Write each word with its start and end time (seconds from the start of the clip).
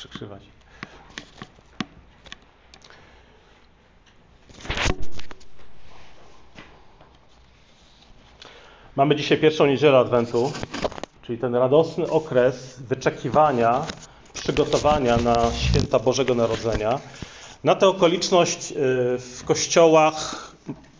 przekrzywać. 0.00 0.42
Mamy 8.96 9.16
dzisiaj 9.16 9.38
pierwszą 9.38 9.66
niedzielę 9.66 9.98
Adwentu, 9.98 10.52
czyli 11.22 11.38
ten 11.38 11.54
radosny 11.54 12.10
okres 12.10 12.80
wyczekiwania, 12.80 13.86
przygotowania 14.34 15.16
na 15.16 15.36
święta 15.52 15.98
Bożego 15.98 16.34
Narodzenia. 16.34 17.00
Na 17.64 17.74
tę 17.74 17.88
okoliczność 17.88 18.72
y, 18.72 18.74
w 19.18 19.42
kościołach 19.44 20.50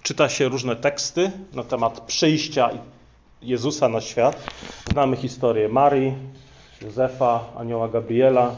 czyta 0.02 0.28
się 0.28 0.48
różne 0.48 0.76
teksty 0.76 1.30
na 1.52 1.64
temat 1.64 2.00
przyjścia 2.00 2.70
Jezusa 3.42 3.88
na 3.88 4.00
świat. 4.00 4.42
Znamy 4.92 5.16
historię 5.16 5.68
Marii, 5.68 6.14
Józefa, 6.82 7.44
anioła 7.56 7.88
Gabriela, 7.88 8.56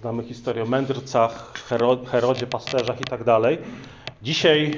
znamy 0.00 0.22
historię 0.22 0.62
o 0.62 0.66
mędrcach, 0.66 1.52
Herodzie, 2.10 2.46
pasterzach 2.46 3.00
i 3.00 3.04
tak. 3.04 3.20
Dzisiaj 4.22 4.74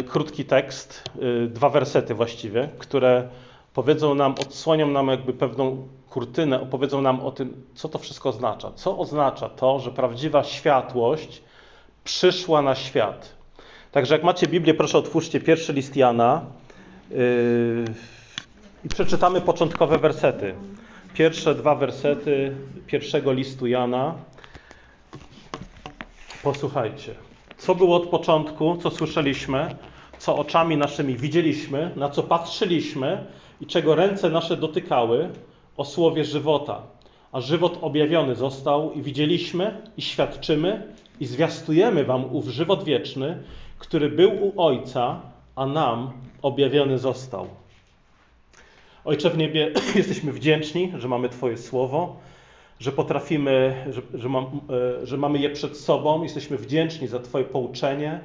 y, 0.00 0.04
krótki 0.04 0.44
tekst, 0.44 1.04
y, 1.44 1.48
dwa 1.48 1.68
wersety 1.68 2.14
właściwie, 2.14 2.68
które 2.78 3.28
powiedzą 3.74 4.14
nam, 4.14 4.32
odsłonią 4.32 4.86
nam 4.90 5.08
jakby 5.08 5.32
pewną 5.32 5.88
kurtynę, 6.10 6.60
opowiedzą 6.60 7.02
nam 7.02 7.20
o 7.20 7.30
tym, 7.30 7.64
co 7.74 7.88
to 7.88 7.98
wszystko 7.98 8.28
oznacza. 8.28 8.72
Co 8.74 8.98
oznacza 8.98 9.48
to, 9.48 9.80
że 9.80 9.90
prawdziwa 9.90 10.44
światłość 10.44 11.42
przyszła 12.04 12.62
na 12.62 12.74
świat. 12.74 13.34
Także 13.92 14.14
jak 14.14 14.24
macie 14.24 14.46
Biblię, 14.46 14.74
proszę 14.74 14.98
otwórzcie 14.98 15.40
pierwszy 15.40 15.72
list 15.72 15.96
Jana 15.96 16.44
yy, 17.10 17.16
i 18.84 18.88
przeczytamy 18.88 19.40
początkowe 19.40 19.98
wersety. 19.98 20.54
Pierwsze 21.14 21.54
dwa 21.54 21.74
wersety 21.74 22.56
pierwszego 22.86 23.32
listu 23.32 23.66
Jana. 23.66 24.14
Posłuchajcie. 26.42 27.14
Co 27.56 27.74
było 27.74 27.96
od 27.96 28.08
początku, 28.08 28.76
co 28.76 28.90
słyszeliśmy, 28.90 29.76
co 30.18 30.36
oczami 30.36 30.76
naszymi 30.76 31.16
widzieliśmy, 31.16 31.90
na 31.96 32.08
co 32.08 32.22
patrzyliśmy 32.22 33.24
i 33.60 33.66
czego 33.66 33.94
ręce 33.94 34.30
nasze 34.30 34.56
dotykały, 34.56 35.30
o 35.76 35.84
słowie 35.84 36.24
żywota. 36.24 36.82
A 37.32 37.40
żywot 37.40 37.78
objawiony 37.80 38.34
został 38.34 38.92
i 38.92 39.02
widzieliśmy 39.02 39.82
i 39.96 40.02
świadczymy 40.02 40.94
i 41.20 41.26
zwiastujemy 41.26 42.04
wam 42.04 42.34
ów 42.34 42.48
żywot 42.48 42.84
wieczny, 42.84 43.42
który 43.78 44.10
był 44.10 44.46
u 44.46 44.62
Ojca, 44.62 45.20
a 45.56 45.66
nam 45.66 46.12
objawiony 46.42 46.98
został. 46.98 47.46
Ojcze 49.04 49.30
w 49.30 49.38
niebie, 49.38 49.72
jesteśmy 49.94 50.32
wdzięczni, 50.32 50.92
że 50.98 51.08
mamy 51.08 51.28
Twoje 51.28 51.58
słowo, 51.58 52.16
że 52.80 52.92
potrafimy, 52.92 53.84
że, 53.90 54.02
że, 54.14 54.28
mam, 54.28 54.44
e, 54.44 55.06
że, 55.06 55.16
mamy 55.16 55.38
je 55.38 55.50
przed 55.50 55.76
sobą. 55.76 56.22
Jesteśmy 56.22 56.56
wdzięczni 56.56 57.08
za 57.08 57.18
Twoje 57.18 57.44
pouczenie. 57.44 58.20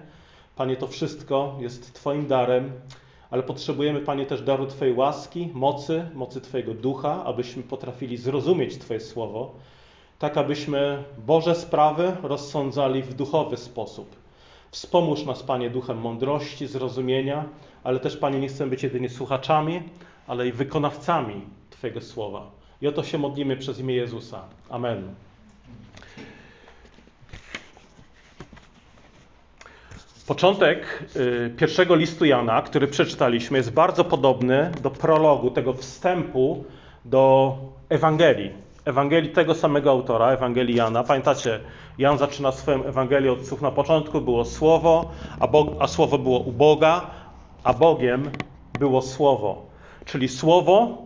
Panie, 0.55 0.75
to 0.75 0.87
wszystko 0.87 1.57
jest 1.59 1.93
Twoim 1.93 2.27
darem, 2.27 2.71
ale 3.31 3.43
potrzebujemy, 3.43 3.99
Panie, 3.99 4.25
też 4.25 4.41
daru 4.41 4.67
Twojej 4.67 4.93
łaski, 4.93 5.49
mocy, 5.53 6.05
mocy 6.13 6.41
Twojego 6.41 6.73
ducha, 6.73 7.23
abyśmy 7.25 7.63
potrafili 7.63 8.17
zrozumieć 8.17 8.77
Twoje 8.77 8.99
słowo, 8.99 9.55
tak 10.19 10.37
abyśmy 10.37 11.03
Boże 11.17 11.55
sprawy 11.55 12.15
rozsądzali 12.23 13.01
w 13.01 13.13
duchowy 13.13 13.57
sposób. 13.57 14.15
Wspomóż 14.71 15.25
nas, 15.25 15.43
Panie, 15.43 15.69
duchem 15.69 15.97
mądrości, 15.97 16.67
zrozumienia, 16.67 17.45
ale 17.83 17.99
też, 17.99 18.17
Panie, 18.17 18.39
nie 18.39 18.47
chcemy 18.47 18.69
być 18.69 18.83
jedynie 18.83 19.09
słuchaczami, 19.09 19.81
ale 20.27 20.47
i 20.47 20.51
wykonawcami 20.51 21.41
Twojego 21.69 22.01
słowa. 22.01 22.62
I 22.83 22.87
o 22.87 22.91
to 22.91 23.03
się 23.03 23.17
modlimy 23.17 23.57
przez 23.57 23.79
imię 23.79 23.95
Jezusa. 23.95 24.41
Amen. 24.69 25.15
Początek 30.27 31.03
y, 31.15 31.53
pierwszego 31.57 31.95
listu 31.95 32.25
Jana, 32.25 32.61
który 32.61 32.87
przeczytaliśmy, 32.87 33.57
jest 33.57 33.73
bardzo 33.73 34.03
podobny 34.03 34.71
do 34.81 34.89
prologu, 34.89 35.51
tego 35.51 35.73
wstępu 35.73 36.63
do 37.05 37.55
Ewangelii. 37.89 38.51
Ewangelii 38.85 39.31
tego 39.31 39.55
samego 39.55 39.91
autora, 39.91 40.31
Ewangelii 40.31 40.75
Jana. 40.75 41.03
Pamiętacie, 41.03 41.59
Jan 41.97 42.17
zaczyna 42.17 42.51
swoją 42.51 42.83
Ewangelię 42.83 43.31
od 43.31 43.47
słów 43.47 43.61
na 43.61 43.71
początku 43.71 44.21
było 44.21 44.45
Słowo, 44.45 45.11
a, 45.39 45.47
a 45.79 45.87
Słowo 45.87 46.17
było 46.17 46.39
u 46.39 46.51
Boga, 46.51 47.09
a 47.63 47.73
Bogiem 47.73 48.29
było 48.79 49.01
Słowo. 49.01 49.65
Czyli 50.05 50.27
Słowo, 50.27 51.03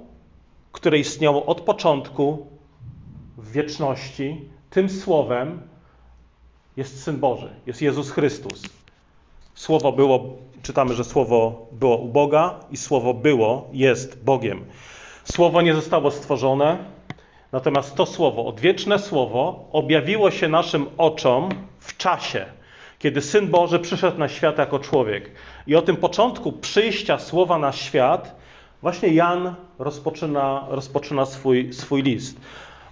które 0.78 0.98
istniało 0.98 1.46
od 1.46 1.62
początku 1.62 2.48
w 3.38 3.52
wieczności, 3.52 4.50
tym 4.70 4.90
Słowem 4.90 5.62
jest 6.78 7.04
Syn 7.04 7.20
Boży, 7.20 7.50
jest 7.66 7.82
Jezus 7.82 8.12
Chrystus. 8.12 8.62
Słowo 9.56 9.92
było, 9.92 10.38
czytamy, 10.64 10.94
że 10.94 11.04
Słowo 11.04 11.68
było 11.72 11.98
u 11.98 12.08
Boga 12.08 12.60
i 12.72 12.78
Słowo 12.78 13.14
było, 13.14 13.68
jest 13.74 14.24
Bogiem. 14.24 14.66
Słowo 15.24 15.62
nie 15.62 15.74
zostało 15.74 16.12
stworzone, 16.12 16.78
natomiast 17.52 17.96
to 17.96 18.06
Słowo, 18.06 18.46
odwieczne 18.46 19.00
Słowo, 19.00 19.66
objawiło 19.72 20.32
się 20.32 20.48
naszym 20.48 20.86
oczom 20.98 21.50
w 21.80 21.98
czasie, 21.98 22.46
kiedy 23.00 23.22
Syn 23.22 23.48
Boży 23.48 23.80
przyszedł 23.80 24.18
na 24.18 24.30
świat 24.30 24.58
jako 24.58 24.80
człowiek. 24.80 25.32
I 25.68 25.76
o 25.76 25.82
tym 25.82 25.98
początku 25.98 26.52
przyjścia 26.52 27.20
Słowa 27.20 27.58
na 27.58 27.72
świat 27.72 28.38
właśnie 28.82 29.10
Jan 29.10 29.56
rozpoczyna, 29.80 30.66
rozpoczyna 30.70 31.26
swój, 31.26 31.74
swój 31.74 32.04
list. 32.04 32.40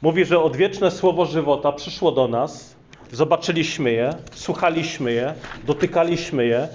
Mówi, 0.02 0.26
że 0.26 0.42
odwieczne 0.42 0.92
Słowo 0.92 1.26
żywota 1.26 1.72
przyszło 1.72 2.12
do 2.12 2.28
nas, 2.28 2.76
zobaczyliśmy 3.12 3.92
je, 3.92 4.10
słuchaliśmy 4.32 5.12
je, 5.12 5.34
dotykaliśmy 5.64 6.46
je. 6.46 6.68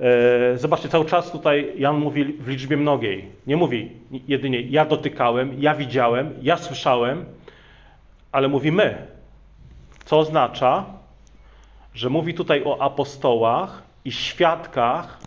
E, 0.00 0.58
zobaczcie, 0.58 0.88
cały 0.88 1.04
czas 1.04 1.30
tutaj 1.30 1.72
Jan 1.76 1.96
mówi 1.98 2.24
w 2.24 2.48
liczbie 2.48 2.76
mnogiej. 2.76 3.28
Nie 3.46 3.56
mówi 3.56 3.92
jedynie 4.28 4.60
ja 4.60 4.84
dotykałem, 4.84 5.62
ja 5.62 5.74
widziałem, 5.74 6.34
ja 6.42 6.56
słyszałem, 6.56 7.24
ale 8.32 8.48
mówi 8.48 8.72
my. 8.72 9.06
Co 10.04 10.18
oznacza, 10.18 10.84
że 11.94 12.10
mówi 12.10 12.34
tutaj 12.34 12.62
o 12.64 12.82
apostołach 12.82 13.82
i 14.04 14.12
świadkach 14.12 15.18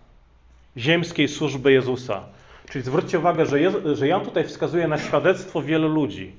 ziemskiej 0.76 1.28
służby 1.28 1.72
Jezusa. 1.72 2.22
Czyli 2.70 2.84
zwróćcie 2.84 3.18
uwagę, 3.18 3.46
że, 3.46 3.60
Jezu, 3.60 3.96
że 3.96 4.08
Jan 4.08 4.20
tutaj 4.20 4.44
wskazuje 4.44 4.88
na 4.88 4.98
świadectwo 4.98 5.62
wielu 5.62 5.88
ludzi. 5.88 6.32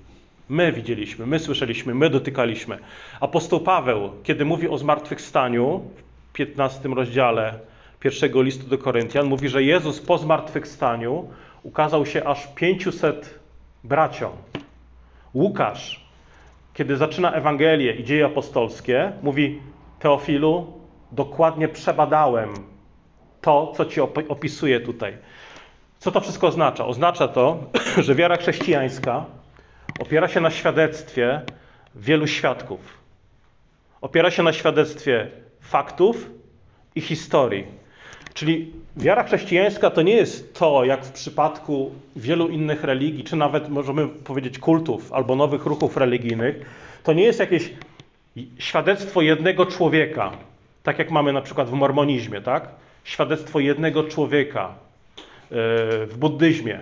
My 0.50 0.72
widzieliśmy, 0.72 1.26
my 1.26 1.40
słyszeliśmy, 1.40 1.96
my 1.96 2.10
dotykaliśmy. 2.10 2.78
Apostoł 3.20 3.60
Paweł, 3.60 4.12
kiedy 4.24 4.46
mówi 4.46 4.70
o 4.70 4.78
zmartwychwstaniu 4.78 5.84
w 6.30 6.34
15 6.34 6.90
rozdziale 6.90 7.60
pierwszego 8.00 8.42
listu 8.42 8.68
do 8.68 8.78
Koryntian, 8.78 9.26
mówi, 9.26 9.50
że 9.50 9.64
Jezus 9.64 10.00
po 10.00 10.18
zmartwychwstaniu 10.18 11.30
ukazał 11.64 12.06
się 12.06 12.24
aż 12.24 12.48
500 12.56 13.40
braciom. 13.84 14.32
Łukasz, 15.34 16.06
kiedy 16.74 16.98
zaczyna 16.98 17.32
Ewangelię 17.34 17.94
i 17.94 18.04
dzieje 18.04 18.26
apostolskie, 18.26 19.12
mówi: 19.24 19.62
Teofilu, 20.00 20.74
dokładnie 21.12 21.68
przebadałem 21.68 22.50
to, 23.42 23.74
co 23.76 23.86
ci 23.86 24.02
opisuję 24.30 24.80
tutaj. 24.80 25.18
Co 26.00 26.12
to 26.12 26.22
wszystko 26.22 26.48
oznacza? 26.48 26.86
Oznacza 26.86 27.28
to, 27.28 27.64
że 28.06 28.16
wiara 28.16 28.38
chrześcijańska 28.38 29.26
opiera 30.00 30.28
się 30.28 30.42
na 30.42 30.52
świadectwie 30.52 31.42
wielu 31.96 32.28
świadków. 32.28 32.80
Opiera 34.02 34.32
się 34.32 34.44
na 34.44 34.54
świadectwie 34.54 35.28
faktów 35.62 36.30
i 36.96 37.02
historii. 37.02 37.66
Czyli 38.34 38.74
wiara 38.98 39.24
chrześcijańska 39.24 39.90
to 39.90 40.02
nie 40.02 40.16
jest 40.16 40.54
to, 40.54 40.86
jak 40.86 41.06
w 41.06 41.12
przypadku 41.12 41.92
wielu 42.16 42.48
innych 42.48 42.84
religii, 42.84 43.24
czy 43.24 43.36
nawet 43.36 43.70
możemy 43.70 44.08
powiedzieć 44.08 44.60
kultów 44.60 45.14
albo 45.14 45.36
nowych 45.36 45.66
ruchów 45.66 45.98
religijnych, 45.98 46.56
to 47.04 47.14
nie 47.14 47.24
jest 47.24 47.40
jakieś 47.40 47.74
świadectwo 48.58 49.22
jednego 49.22 49.66
człowieka, 49.66 50.32
tak 50.84 51.00
jak 51.00 51.12
mamy 51.12 51.34
na 51.34 51.42
przykład 51.42 51.70
w 51.70 51.74
mormonizmie, 51.74 52.42
tak? 52.42 52.68
Świadectwo 53.04 53.60
jednego 53.60 54.04
człowieka, 54.04 54.74
w 55.52 56.16
buddyzmie, 56.18 56.80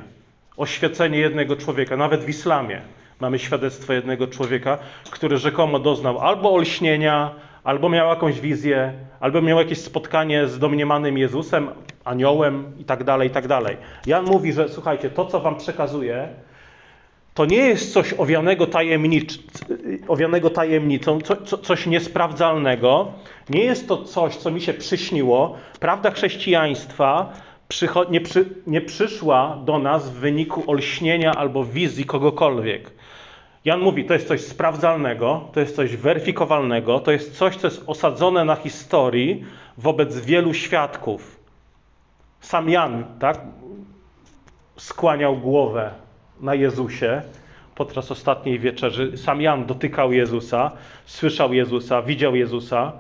oświecenie 0.58 1.20
jednego 1.20 1.56
człowieka, 1.56 1.98
nawet 1.98 2.22
w 2.22 2.30
islamie 2.30 2.82
mamy 3.20 3.40
świadectwo 3.40 3.94
jednego 3.94 4.28
człowieka, 4.28 4.78
który 5.12 5.38
rzekomo 5.38 5.80
doznał 5.80 6.20
albo 6.20 6.54
olśnienia, 6.54 7.32
albo 7.64 7.90
miał 7.90 8.10
jakąś 8.10 8.40
wizję, 8.40 8.94
albo 9.20 9.42
miał 9.42 9.58
jakieś 9.58 9.78
spotkanie 9.78 10.48
z 10.48 10.60
domniemanym 10.60 11.18
Jezusem, 11.18 11.70
aniołem 12.04 12.72
i 12.80 12.84
tak 12.84 13.04
dalej, 13.04 13.28
i 13.28 13.32
tak 13.32 13.48
dalej. 13.48 13.78
Jan 14.06 14.26
mówi, 14.26 14.54
że 14.54 14.70
słuchajcie, 14.70 15.10
to 15.10 15.26
co 15.26 15.40
wam 15.40 15.56
przekazuję, 15.56 16.28
to 17.34 17.46
nie 17.46 17.58
jest 17.58 17.94
coś 17.94 18.14
owianego, 18.14 18.68
tajemnicz, 18.68 19.40
owianego 20.08 20.50
tajemnicą, 20.50 21.22
co, 21.22 21.36
co, 21.36 21.58
coś 21.58 21.86
niesprawdzalnego. 21.86 23.12
Nie 23.50 23.64
jest 23.64 23.88
to 23.88 24.04
coś, 24.04 24.36
co 24.36 24.52
mi 24.52 24.62
się 24.62 24.74
przyśniło. 24.74 25.58
Prawda 25.80 26.12
chrześcijaństwa 26.12 27.34
nie, 28.10 28.22
przy, 28.22 28.50
nie 28.68 28.82
przyszła 28.82 29.58
do 29.66 29.80
nas 29.80 30.10
w 30.10 30.14
wyniku 30.14 30.64
olśnienia 30.68 31.32
albo 31.32 31.64
wizji 31.64 32.06
kogokolwiek. 32.06 32.92
Jan 33.66 33.80
mówi, 33.80 34.06
to 34.06 34.14
jest 34.14 34.28
coś 34.28 34.42
sprawdzalnego, 34.42 35.50
to 35.54 35.60
jest 35.60 35.76
coś 35.76 35.96
weryfikowalnego, 35.96 37.00
to 37.00 37.12
jest 37.12 37.38
coś, 37.38 37.56
co 37.56 37.68
jest 37.68 37.84
osadzone 37.88 38.46
na 38.46 38.56
historii 38.56 39.46
wobec 39.78 40.20
wielu 40.20 40.54
świadków. 40.54 41.40
Sam 42.42 42.70
Jan, 42.70 43.06
tak, 43.20 43.42
skłaniał 44.78 45.38
głowę 45.38 45.92
na 46.42 46.56
Jezusie 46.56 47.22
podczas 47.76 48.12
ostatniej 48.12 48.60
wieczerzy. 48.60 49.18
Sam 49.18 49.42
Jan 49.42 49.66
dotykał 49.66 50.14
Jezusa, 50.14 50.72
słyszał 51.06 51.54
Jezusa, 51.54 52.02
widział 52.02 52.36
Jezusa. 52.36 52.94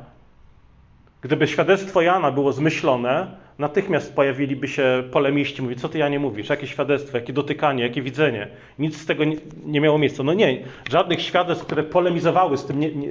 Gdyby 1.21 1.47
świadectwo 1.47 2.01
Jana 2.01 2.31
było 2.31 2.53
zmyślone, 2.53 3.27
natychmiast 3.59 4.15
pojawiliby 4.15 4.67
się 4.67 5.03
polemiści, 5.11 5.61
mówi, 5.61 5.75
co 5.75 5.89
ty 5.89 5.97
Janie 5.97 6.19
mówisz, 6.19 6.49
jakie 6.49 6.67
świadectwo, 6.67 7.17
jakie 7.17 7.33
dotykanie, 7.33 7.83
jakie 7.83 8.01
widzenie. 8.01 8.47
Nic 8.79 9.01
z 9.01 9.05
tego 9.05 9.23
nie, 9.23 9.37
nie 9.65 9.81
miało 9.81 9.97
miejsca. 9.97 10.23
No 10.23 10.33
nie, 10.33 10.63
żadnych 10.89 11.21
świadectw, 11.21 11.65
które 11.65 11.83
polemizowały 11.83 12.57
z 12.57 12.65
tym, 12.65 12.79
nie, 12.79 12.95
nie, 12.95 13.09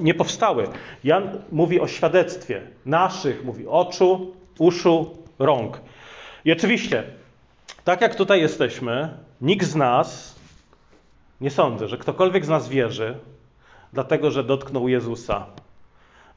nie 0.00 0.14
powstały. 0.14 0.68
Jan 1.04 1.38
mówi 1.52 1.80
o 1.80 1.88
świadectwie 1.88 2.62
naszych, 2.86 3.44
mówi 3.44 3.66
oczu, 3.66 4.34
uszu, 4.58 5.10
rąk. 5.38 5.80
I 6.44 6.52
oczywiście, 6.52 7.02
tak 7.84 8.00
jak 8.00 8.14
tutaj 8.14 8.40
jesteśmy, 8.40 9.08
nikt 9.40 9.66
z 9.66 9.76
nas, 9.76 10.40
nie 11.40 11.50
sądzę, 11.50 11.88
że 11.88 11.98
ktokolwiek 11.98 12.44
z 12.44 12.48
nas 12.48 12.68
wierzy, 12.68 13.14
dlatego 13.92 14.30
że 14.30 14.44
dotknął 14.44 14.88
Jezusa, 14.88 15.46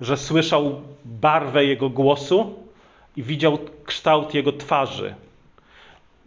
że 0.01 0.17
słyszał 0.17 0.81
barwę 1.05 1.65
Jego 1.65 1.89
głosu 1.89 2.62
i 3.17 3.23
widział 3.23 3.59
kształt 3.85 4.33
Jego 4.33 4.51
twarzy. 4.51 5.15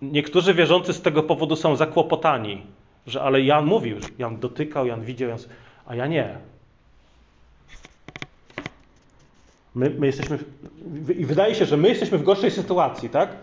Niektórzy 0.02 0.54
wierzący 0.54 0.92
z 0.92 1.02
tego 1.02 1.22
powodu 1.22 1.56
są 1.56 1.76
zakłopotani, 1.76 2.62
że 3.06 3.22
ale 3.22 3.40
Jan 3.40 3.66
mówił, 3.66 3.96
Jan 4.18 4.40
dotykał, 4.40 4.86
Jan 4.86 5.02
widział, 5.02 5.28
Jan... 5.28 5.38
a 5.86 5.94
ja 5.94 6.06
nie. 6.06 6.38
My, 9.74 9.90
my 9.90 10.06
jesteśmy, 10.06 10.38
i 11.18 11.26
wydaje 11.26 11.54
się, 11.54 11.64
że 11.64 11.76
my 11.76 11.88
jesteśmy 11.88 12.18
w 12.18 12.22
gorszej 12.22 12.50
sytuacji, 12.50 13.08
tak? 13.08 13.36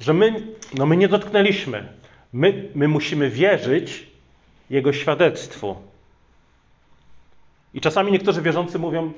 Że 0.00 0.14
my, 0.14 0.46
no 0.74 0.86
my 0.86 0.96
nie 0.96 1.08
dotknęliśmy. 1.08 1.92
My, 2.32 2.68
my 2.74 2.88
musimy 2.88 3.30
wierzyć 3.30 4.06
Jego 4.70 4.92
świadectwu. 4.92 5.76
I 7.74 7.80
czasami 7.80 8.12
niektórzy 8.12 8.42
wierzący 8.42 8.78
mówią, 8.78 9.12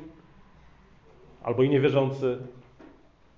albo 1.42 1.62
i 1.62 1.68
niewierzący, 1.68 2.38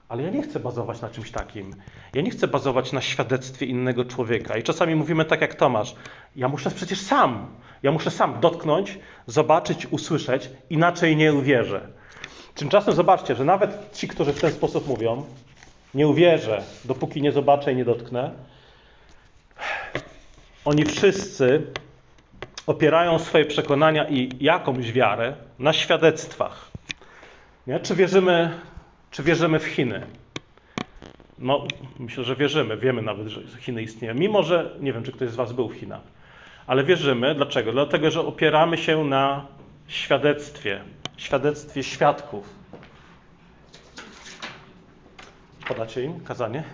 ale 0.08 0.22
ja 0.22 0.30
nie 0.30 0.42
chcę 0.42 0.60
bazować 0.60 1.00
na 1.00 1.08
czymś 1.10 1.30
takim. 1.30 1.74
Ja 2.14 2.22
nie 2.22 2.30
chcę 2.30 2.48
bazować 2.48 2.92
na 2.92 3.00
świadectwie 3.00 3.66
innego 3.66 4.04
człowieka. 4.04 4.56
I 4.56 4.62
czasami 4.62 4.94
mówimy 4.94 5.24
tak 5.24 5.40
jak 5.40 5.54
Tomasz, 5.54 5.94
ja 6.36 6.48
muszę 6.48 6.70
przecież 6.70 7.00
sam, 7.00 7.46
ja 7.82 7.92
muszę 7.92 8.10
sam 8.10 8.40
dotknąć, 8.40 8.98
zobaczyć, 9.26 9.86
usłyszeć, 9.86 10.50
inaczej 10.70 11.16
nie 11.16 11.34
uwierzę. 11.34 11.88
Tymczasem 12.54 12.94
zobaczcie, 12.94 13.34
że 13.34 13.44
nawet 13.44 13.92
ci, 13.94 14.08
którzy 14.08 14.32
w 14.32 14.40
ten 14.40 14.52
sposób 14.52 14.88
mówią, 14.88 15.24
nie 15.94 16.08
uwierzę, 16.08 16.62
dopóki 16.84 17.22
nie 17.22 17.32
zobaczę 17.32 17.72
i 17.72 17.76
nie 17.76 17.84
dotknę, 17.84 18.30
oni 20.64 20.84
wszyscy 20.84 21.62
opierają 22.66 23.18
swoje 23.18 23.44
przekonania 23.44 24.08
i 24.08 24.30
jakąś 24.40 24.92
wiarę 24.92 25.34
na 25.58 25.72
świadectwach. 25.72 26.70
Nie? 27.66 27.80
Czy, 27.80 27.94
wierzymy, 27.94 28.50
czy 29.16 29.22
wierzymy 29.22 29.58
w 29.58 29.64
Chiny? 29.64 30.06
No, 31.38 31.66
myślę, 31.98 32.24
że 32.24 32.36
wierzymy. 32.36 32.76
Wiemy 32.76 33.02
nawet, 33.02 33.28
że 33.28 33.58
Chiny 33.60 33.82
istnieją. 33.82 34.14
Mimo, 34.14 34.42
że 34.42 34.76
nie 34.80 34.92
wiem, 34.92 35.02
czy 35.02 35.12
ktoś 35.12 35.30
z 35.30 35.34
Was 35.34 35.52
był 35.52 35.68
w 35.68 35.74
Chinach. 35.74 36.00
Ale 36.66 36.84
wierzymy. 36.84 37.34
Dlaczego? 37.34 37.72
Dlatego, 37.72 38.10
że 38.10 38.20
opieramy 38.20 38.78
się 38.78 39.04
na 39.04 39.46
świadectwie. 39.88 40.80
Świadectwie 41.16 41.82
świadków. 41.82 42.54
Podacie 45.68 46.02
im 46.02 46.20
kazanie? 46.20 46.64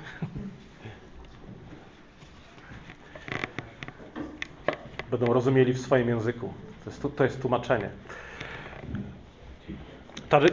Będą 5.10 5.32
rozumieli 5.32 5.72
w 5.72 5.80
swoim 5.80 6.08
języku. 6.08 6.54
To 6.84 6.90
jest, 6.90 7.16
to 7.16 7.24
jest 7.24 7.40
tłumaczenie. 7.40 7.90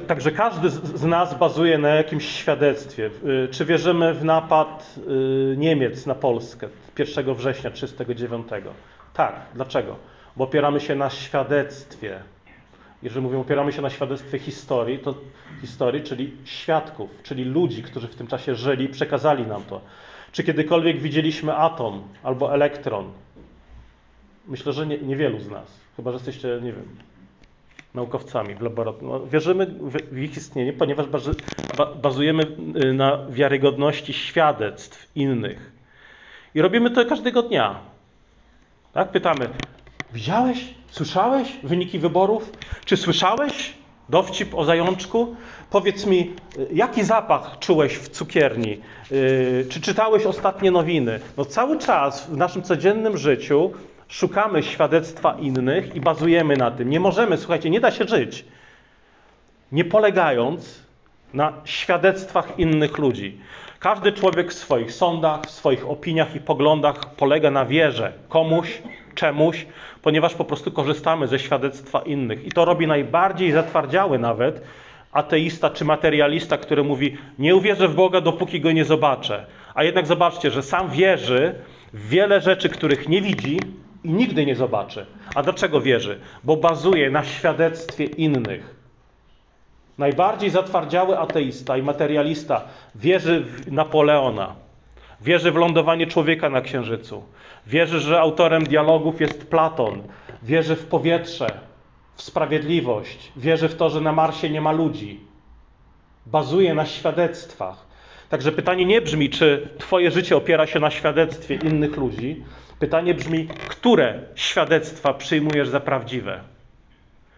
Także 0.08 0.31
każdy 0.31 0.70
z 0.70 1.04
nas 1.04 1.38
bazuje 1.38 1.78
na 1.78 1.90
jakimś 1.90 2.26
świadectwie. 2.26 3.10
Y, 3.46 3.48
czy 3.52 3.66
wierzymy 3.66 4.14
w 4.14 4.24
napad 4.24 4.96
y, 5.54 5.58
Niemiec 5.58 6.06
na 6.06 6.16
Polskę 6.16 6.68
1 7.00 7.34
września 7.36 7.72
1939? 7.72 8.48
Tak. 9.14 9.36
Dlaczego? 9.56 9.96
Bo 10.36 10.44
opieramy 10.44 10.80
się 10.80 10.96
na 10.96 11.10
świadectwie. 11.10 12.20
Jeżeli 13.04 13.22
mówimy, 13.22 13.42
opieramy 13.42 13.72
się 13.72 13.81
na 13.81 13.90
świadectwie 13.90 14.40
historii, 14.40 15.00
to 15.00 15.16
historii, 15.62 16.04
czyli 16.04 16.31
świadków, 16.46 17.10
czyli 17.24 17.44
ludzi, 17.44 17.84
którzy 17.84 18.08
w 18.08 18.16
tym 18.16 18.28
czasie 18.28 18.56
żyli, 18.56 18.90
przekazali 18.90 19.48
nam 19.48 19.64
to. 19.64 19.81
Czy 20.31 20.44
kiedykolwiek 20.44 21.02
widzieliśmy 21.02 21.56
atom 21.56 22.04
albo 22.24 22.54
elektron? 22.54 23.12
Myślę, 24.48 24.74
że 24.74 24.88
nie, 24.88 24.98
niewielu 24.98 25.40
z 25.40 25.50
nas. 25.50 25.80
Chyba, 25.96 26.12
że 26.12 26.16
jesteście, 26.16 26.60
nie 26.62 26.74
wiem, 26.74 26.86
naukowcami 27.94 28.56
w 28.56 28.62
laboratorium. 28.62 29.12
No, 29.12 29.25
wierzymy 29.25 29.65
w 30.12 30.18
ich 30.18 30.38
istnienie, 30.38 30.74
ponieważ 30.74 31.06
bazujemy 32.01 32.44
y, 32.83 32.94
na 32.94 33.25
wiarygodności 33.30 34.13
świadectw 34.13 35.12
innych. 35.15 35.71
I 36.56 36.62
robimy 36.62 36.91
to 36.91 37.06
każdego 37.06 37.44
dnia. 37.44 37.80
Tak? 38.94 39.12
Pytamy, 39.12 39.50
widziałeś, 40.13 40.74
słyszałeś 40.91 41.57
wyniki 41.63 42.00
wyborów? 42.00 42.51
Czy 42.86 42.97
słyszałeś 42.97 43.74
dowcip 44.09 44.56
o 44.56 44.65
zajączku? 44.65 45.35
Powiedz 45.69 46.06
mi, 46.06 46.33
y, 46.57 46.68
jaki 46.74 47.03
zapach 47.03 47.59
czułeś 47.59 47.94
w 47.94 48.09
cukierni? 48.09 48.81
Y, 49.12 49.65
czy 49.69 49.81
czytałeś 49.81 50.25
ostatnie 50.25 50.71
nowiny? 50.71 51.19
No 51.38 51.45
cały 51.45 51.77
czas 51.77 52.27
w 52.27 52.38
naszym 52.38 52.62
codziennym 52.62 53.18
życiu 53.18 53.71
szukamy 54.09 54.63
świadectwa 54.63 55.38
innych 55.39 55.95
i 55.95 56.01
bazujemy 56.01 56.57
na 56.57 56.71
tym. 56.71 56.89
Nie 56.89 57.00
możemy, 57.00 57.38
słuchajcie, 57.38 57.69
nie 57.69 57.79
da 57.79 57.91
się 57.91 58.07
żyć, 58.07 58.45
nie 59.71 59.85
polegając 59.85 60.83
na 61.33 61.53
świadectwach 61.65 62.59
innych 62.59 62.97
ludzi. 62.97 63.37
Każdy 63.80 64.11
człowiek 64.11 64.51
w 64.51 64.54
swoich 64.54 64.92
sądach, 64.92 65.42
w 65.42 65.51
swoich 65.51 65.89
opiniach 65.89 66.35
i 66.35 66.39
poglądach 66.39 67.16
polega 67.16 67.51
na 67.51 67.66
wierze 67.66 68.13
komuś, 68.30 68.81
czemuś, 69.16 69.66
ponieważ 70.01 70.33
po 70.33 70.45
prostu 70.45 70.71
korzystamy 70.71 71.28
ze 71.28 71.39
świadectwa 71.39 71.99
innych. 71.99 72.45
I 72.45 72.51
to 72.51 72.66
robi 72.66 72.87
najbardziej 72.87 73.51
zatwardziały 73.51 74.19
nawet 74.19 74.61
ateista 75.11 75.69
czy 75.69 75.85
materialista, 75.85 76.57
który 76.57 76.83
mówi: 76.83 77.18
Nie 77.39 77.56
uwierzę 77.56 77.87
w 77.87 77.95
Boga, 77.95 78.21
dopóki 78.21 78.61
go 78.61 78.71
nie 78.71 78.85
zobaczę. 78.85 79.45
A 79.75 79.83
jednak 79.83 80.07
zobaczcie, 80.07 80.51
że 80.51 80.63
sam 80.63 80.89
wierzy 80.89 81.56
w 81.94 82.09
wiele 82.09 82.42
rzeczy, 82.42 82.69
których 82.69 83.09
nie 83.09 83.21
widzi, 83.21 83.59
i 84.03 84.09
nigdy 84.13 84.45
nie 84.45 84.56
zobaczy. 84.56 85.06
A 85.35 85.44
dlaczego 85.44 85.81
wierzy? 85.81 86.19
Bo 86.44 86.57
bazuje 86.57 87.09
na 87.09 87.23
świadectwie 87.23 88.06
innych. 88.06 88.75
Najbardziej 89.97 90.49
zatwardziały 90.49 91.19
ateista 91.19 91.77
i 91.77 91.83
materialista 91.83 92.61
wierzy 92.95 93.39
w 93.39 93.71
Napoleona, 93.71 94.56
wierzy 95.21 95.51
w 95.51 95.56
lądowanie 95.56 96.07
człowieka 96.07 96.49
na 96.49 96.61
Księżycu, 96.61 97.23
wierzy, 97.68 97.99
że 97.99 98.19
autorem 98.19 98.63
dialogów 98.63 99.21
jest 99.21 99.47
Platon, 99.47 100.03
wierzy 100.44 100.75
w 100.75 100.85
powietrze, 100.85 101.59
w 102.15 102.21
sprawiedliwość, 102.21 103.31
wierzy 103.35 103.69
w 103.69 103.75
to, 103.75 103.89
że 103.89 104.01
na 104.01 104.11
Marsie 104.11 104.49
nie 104.49 104.61
ma 104.61 104.71
ludzi. 104.71 105.19
Bazuje 106.25 106.73
na 106.73 106.85
świadectwach. 106.85 107.85
Także 108.29 108.51
pytanie 108.51 108.85
nie 108.85 109.01
brzmi, 109.01 109.29
czy 109.29 109.69
Twoje 109.77 110.11
życie 110.11 110.37
opiera 110.37 110.68
się 110.68 110.79
na 110.79 110.91
świadectwie 110.91 111.56
innych 111.56 111.97
ludzi, 111.97 112.44
Pytanie 112.80 113.14
brzmi, 113.14 113.48
które 113.68 114.19
świadectwa 114.36 115.14
przyjmujesz 115.14 115.69
za 115.69 115.80
prawdziwe? 115.80 116.40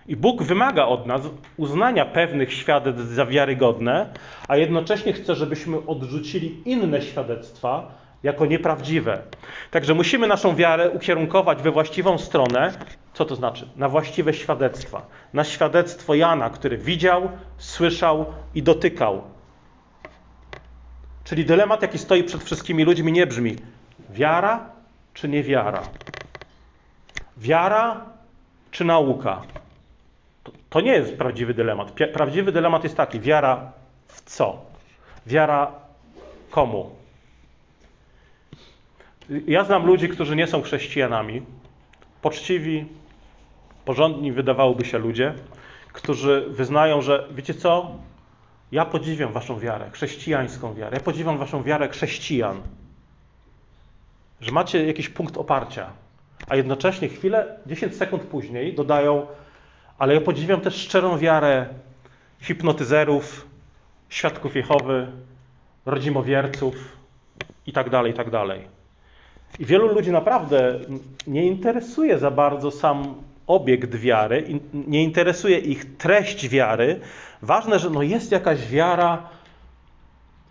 I 0.08 0.16
Bóg 0.16 0.44
wymaga 0.44 0.86
od 0.86 1.06
nas 1.06 1.22
uznania 1.58 2.06
pewnych 2.06 2.54
świadectw 2.54 3.02
za 3.02 3.26
wiarygodne, 3.26 4.14
a 4.48 4.58
jednocześnie 4.58 5.14
chce, 5.14 5.36
żebyśmy 5.36 5.86
odrzucili 5.88 6.62
inne 6.66 7.02
świadectwa 7.02 7.92
jako 8.24 8.46
nieprawdziwe. 8.46 9.22
Także 9.72 9.94
musimy 9.94 10.28
naszą 10.28 10.56
wiarę 10.56 10.90
ukierunkować 10.90 11.62
we 11.62 11.72
właściwą 11.72 12.18
stronę. 12.18 12.74
Co 13.14 13.26
to 13.26 13.36
znaczy? 13.36 13.70
Na 13.76 13.90
właściwe 13.90 14.34
świadectwa. 14.34 15.06
Na 15.34 15.44
świadectwo 15.44 16.16
Jana, 16.16 16.50
który 16.50 16.78
widział, 16.78 17.30
słyszał 17.58 18.26
i 18.56 18.64
dotykał. 18.64 19.22
Czyli 21.24 21.46
dylemat, 21.46 21.82
jaki 21.82 21.98
stoi 21.98 22.24
przed 22.24 22.44
wszystkimi 22.44 22.84
ludźmi, 22.84 23.12
nie 23.12 23.28
brzmi 23.28 23.56
wiara 24.10 24.81
czy 25.14 25.30
niewiara? 25.30 25.84
Wiara 27.38 28.06
czy 28.72 28.86
nauka? 28.86 29.42
To, 30.44 30.52
to 30.70 30.82
nie 30.82 30.92
jest 30.92 31.18
prawdziwy 31.18 31.54
dylemat. 31.54 31.92
Prawdziwy 32.14 32.52
dylemat 32.52 32.84
jest 32.84 32.98
taki: 32.98 33.20
wiara 33.20 33.72
w 34.08 34.22
co? 34.22 34.66
Wiara 35.28 35.72
komu? 36.50 36.90
Ja 39.48 39.64
znam 39.64 39.86
ludzi, 39.86 40.10
którzy 40.10 40.36
nie 40.36 40.48
są 40.48 40.62
chrześcijanami, 40.62 41.42
poczciwi, 42.22 42.86
porządni 43.86 44.32
wydawałoby 44.32 44.86
się 44.86 44.98
ludzie, 44.98 45.34
którzy 45.94 46.46
wyznają, 46.50 47.02
że 47.02 47.28
wiecie 47.32 47.54
co? 47.54 47.92
Ja 48.72 48.86
podziwiam 48.86 49.34
waszą 49.34 49.60
wiarę, 49.60 49.90
chrześcijańską 49.92 50.74
wiarę. 50.74 50.98
Ja 50.98 51.04
podziwiam 51.04 51.38
waszą 51.38 51.64
wiarę 51.64 51.90
chrześcijan. 51.90 52.62
Że 54.42 54.52
macie 54.52 54.88
jakiś 54.88 55.10
punkt 55.10 55.38
oparcia. 55.38 55.90
A 56.48 56.56
jednocześnie 56.56 57.10
chwilę, 57.10 57.58
10 57.66 57.96
sekund 57.96 58.24
później 58.24 58.74
dodają, 58.74 59.28
ale 59.98 60.14
ja 60.14 60.22
podziwiam 60.22 60.62
też 60.62 60.76
szczerą 60.76 61.18
wiarę 61.18 61.68
hipnotyzerów, 62.40 63.48
świadków 64.10 64.56
Jehowy, 64.56 65.08
rodzimowierców 65.86 66.76
i 67.68 67.74
tak 67.74 67.90
dalej, 67.90 68.12
i 68.12 68.16
tak. 68.16 68.28
I 69.60 69.66
wielu 69.66 69.94
ludzi 69.94 70.12
naprawdę 70.12 70.80
nie 71.28 71.48
interesuje 71.48 72.20
za 72.20 72.32
bardzo 72.32 72.72
sam 72.72 73.16
obiekt 73.48 73.96
wiary, 73.96 74.60
nie 74.74 75.04
interesuje 75.04 75.58
ich 75.58 75.98
treść 75.98 76.50
wiary. 76.50 77.00
Ważne, 77.42 77.80
że 77.80 77.90
no 77.90 78.02
jest 78.02 78.32
jakaś 78.32 78.68
wiara, 78.68 79.30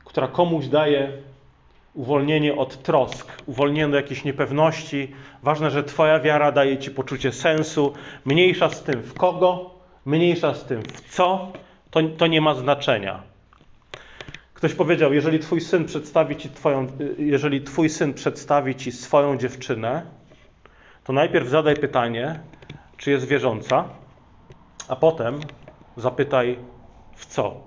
która 0.05 0.29
komuś 0.29 0.67
daje 0.67 1.13
uwolnienie 1.95 2.55
od 2.57 2.83
trosk, 2.83 3.43
uwolnienie 3.47 3.87
od 3.87 3.95
jakiejś 3.95 4.25
niepewności. 4.25 5.15
Ważne, 5.43 5.71
że 5.71 5.85
Twoja 5.85 6.21
wiara 6.21 6.53
daje 6.53 6.79
Ci 6.79 6.91
poczucie 6.91 7.33
sensu. 7.33 7.93
Mniejsza 8.25 8.69
z 8.71 8.83
tym 8.83 9.03
w 9.03 9.15
kogo, 9.15 9.71
mniejsza 10.05 10.55
z 10.55 10.65
tym 10.65 10.83
w 10.83 11.01
co, 11.15 11.53
to, 11.91 12.01
to 12.03 12.27
nie 12.27 12.41
ma 12.41 12.55
znaczenia. 12.55 13.23
Ktoś 14.55 14.75
powiedział, 14.75 15.13
jeżeli 15.13 15.39
twój 15.39 15.61
syn 15.61 15.85
przedstawi 15.85 16.37
ci 16.37 16.51
twoją, 16.51 16.87
jeżeli 17.19 17.61
twój 17.63 17.89
syn 17.89 18.15
przedstawi 18.15 18.75
ci 18.75 18.93
swoją 18.93 19.37
dziewczynę, 19.37 20.03
to 21.05 21.13
najpierw 21.13 21.49
zadaj 21.49 21.77
pytanie, 21.77 22.41
czy 22.97 23.11
jest 23.11 23.27
wierząca, 23.27 23.85
a 24.89 24.97
potem 24.97 25.41
zapytaj 25.97 26.59
w 27.15 27.27
co, 27.27 27.61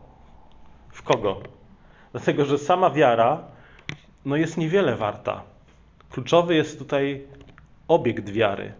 w 0.92 1.04
kogo. 1.04 1.42
Dlatego, 2.12 2.46
że 2.46 2.58
sama 2.58 2.90
wiara 2.90 3.53
no 4.26 4.36
jest 4.36 4.58
niewiele 4.58 4.96
warta. 4.96 5.42
Kluczowy 6.12 6.56
jest 6.56 6.80
tutaj 6.80 7.22
obiekt 7.88 8.30
wiary. 8.30 8.74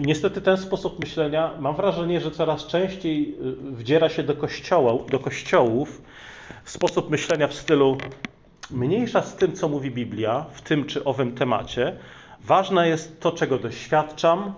I 0.00 0.02
niestety 0.02 0.40
ten 0.40 0.56
sposób 0.56 1.00
myślenia, 1.00 1.50
mam 1.58 1.76
wrażenie, 1.76 2.20
że 2.20 2.30
coraz 2.30 2.66
częściej 2.66 3.34
y, 3.42 3.56
wdziera 3.72 4.08
się 4.08 4.22
do, 4.22 4.34
kościoła, 4.36 4.92
do 5.10 5.18
kościołów 5.18 6.02
sposób 6.64 7.10
myślenia 7.10 7.48
w 7.48 7.54
stylu 7.54 7.98
mniejsza 8.70 9.22
z 9.22 9.36
tym, 9.36 9.52
co 9.52 9.68
mówi 9.68 9.90
Biblia 9.90 10.46
w 10.52 10.60
tym 10.60 10.84
czy 10.84 11.04
owym 11.04 11.34
temacie. 11.34 11.96
Ważne 12.44 12.88
jest 12.88 13.20
to, 13.20 13.32
czego 13.32 13.58
doświadczam. 13.58 14.54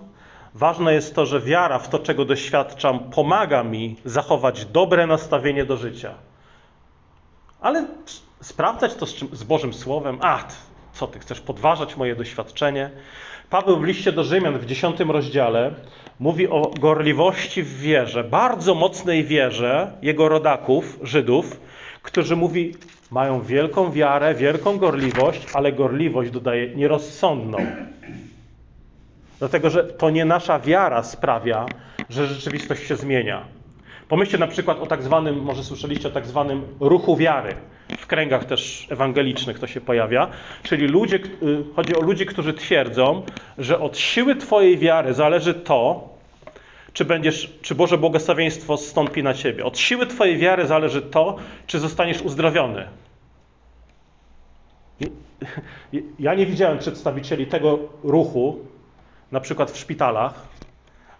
Ważne 0.53 0.93
jest 0.93 1.15
to, 1.15 1.25
że 1.25 1.41
wiara 1.41 1.79
w 1.79 1.89
to, 1.89 1.99
czego 1.99 2.25
doświadczam, 2.25 2.99
pomaga 2.99 3.63
mi 3.63 3.95
zachować 4.05 4.65
dobre 4.65 5.07
nastawienie 5.07 5.65
do 5.65 5.77
życia. 5.77 6.13
Ale 7.61 7.87
sprawdzać 8.43 8.95
to 8.95 9.05
z, 9.05 9.13
czym, 9.13 9.27
z 9.31 9.43
Bożym 9.43 9.73
Słowem, 9.73 10.17
a 10.21 10.43
co 10.93 11.07
ty 11.07 11.19
chcesz 11.19 11.41
podważać 11.41 11.97
moje 11.97 12.15
doświadczenie? 12.15 12.89
Paweł 13.49 13.79
w 13.79 13.83
liście 13.83 14.11
do 14.11 14.23
Rzymian 14.23 14.59
w 14.59 14.65
dziesiątym 14.65 15.11
rozdziale 15.11 15.71
mówi 16.19 16.47
o 16.47 16.71
gorliwości 16.79 17.63
w 17.63 17.77
wierze, 17.79 18.23
bardzo 18.23 18.75
mocnej 18.75 19.23
wierze 19.23 19.91
jego 20.01 20.29
rodaków, 20.29 20.99
Żydów, 21.01 21.59
którzy 22.03 22.35
mówi, 22.35 22.75
mają 23.11 23.41
wielką 23.41 23.91
wiarę, 23.91 24.35
wielką 24.35 24.77
gorliwość, 24.77 25.47
ale 25.53 25.71
gorliwość 25.71 26.31
dodaje 26.31 26.75
nierozsądną. 26.75 27.57
Dlatego, 29.39 29.69
że 29.69 29.83
to 29.83 30.09
nie 30.09 30.25
nasza 30.25 30.59
wiara 30.59 31.03
sprawia, 31.03 31.65
że 32.09 32.27
rzeczywistość 32.27 32.87
się 32.87 32.95
zmienia. 32.95 33.45
Pomyślcie 34.07 34.37
na 34.37 34.47
przykład 34.47 34.79
o 34.79 34.85
tak 34.85 35.03
zwanym, 35.03 35.41
może 35.41 35.63
słyszeliście 35.63 36.07
o 36.07 36.11
tak 36.11 36.25
zwanym 36.25 36.63
ruchu 36.79 37.17
wiary. 37.17 37.55
W 37.89 38.07
kręgach 38.07 38.45
też 38.45 38.87
ewangelicznych 38.89 39.59
to 39.59 39.67
się 39.67 39.81
pojawia. 39.81 40.27
Czyli 40.63 40.87
ludzie, 40.87 41.15
y, 41.15 41.63
chodzi 41.75 41.95
o 41.95 42.01
ludzi, 42.01 42.25
którzy 42.25 42.53
twierdzą, 42.53 43.23
że 43.57 43.79
od 43.79 43.97
siły 43.97 44.35
Twojej 44.35 44.77
wiary 44.77 45.13
zależy 45.13 45.53
to, 45.53 46.09
czy, 46.93 47.05
będziesz, 47.05 47.53
czy 47.61 47.75
Boże 47.75 47.97
błogosławieństwo 47.97 48.77
zstąpi 48.77 49.23
na 49.23 49.33
ciebie. 49.33 49.65
Od 49.65 49.77
siły 49.77 50.07
Twojej 50.07 50.37
wiary 50.37 50.67
zależy 50.67 51.01
to, 51.01 51.35
czy 51.67 51.79
zostaniesz 51.79 52.21
uzdrowiony. 52.21 52.87
Ja 56.19 56.33
nie 56.33 56.45
widziałem 56.45 56.79
przedstawicieli 56.79 57.47
tego 57.47 57.79
ruchu, 58.03 58.59
na 59.31 59.39
przykład 59.39 59.71
w 59.71 59.77
szpitalach, 59.77 60.47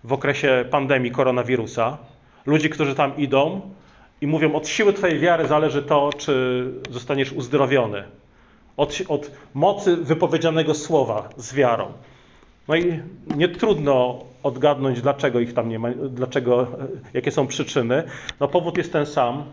w 0.04 0.14
okresie 0.14 0.66
pandemii 0.70 1.12
koronawirusa. 1.12 1.98
Ludzi, 2.46 2.70
którzy 2.70 2.96
tam 2.96 3.18
idą 3.18 3.62
i 4.24 4.28
mówią: 4.28 4.56
Od 4.56 4.68
siły 4.68 4.94
Twojej 4.94 5.20
wiary 5.20 5.48
zależy 5.48 5.82
to, 5.82 6.10
czy 6.18 6.66
zostaniesz 6.90 7.32
uzdrowiony. 7.32 8.04
Od, 8.78 9.02
od 9.08 9.32
mocy 9.54 9.98
wypowiedzianego 9.98 10.74
słowa 10.74 11.30
z 11.38 11.54
wiarą. 11.54 11.92
No 12.68 12.76
i 12.76 13.00
nie 13.36 13.48
trudno 13.50 14.20
odgadnąć, 14.44 15.02
dlaczego 15.02 15.40
ich 15.40 15.54
tam 15.54 15.70
nie 15.70 15.80
ma, 15.80 15.90
dlaczego, 16.10 16.68
jakie 17.14 17.32
są 17.32 17.48
przyczyny. 17.48 18.04
No 18.40 18.48
powód 18.48 18.78
jest 18.78 18.94
ten 18.94 19.06
sam, 19.06 19.44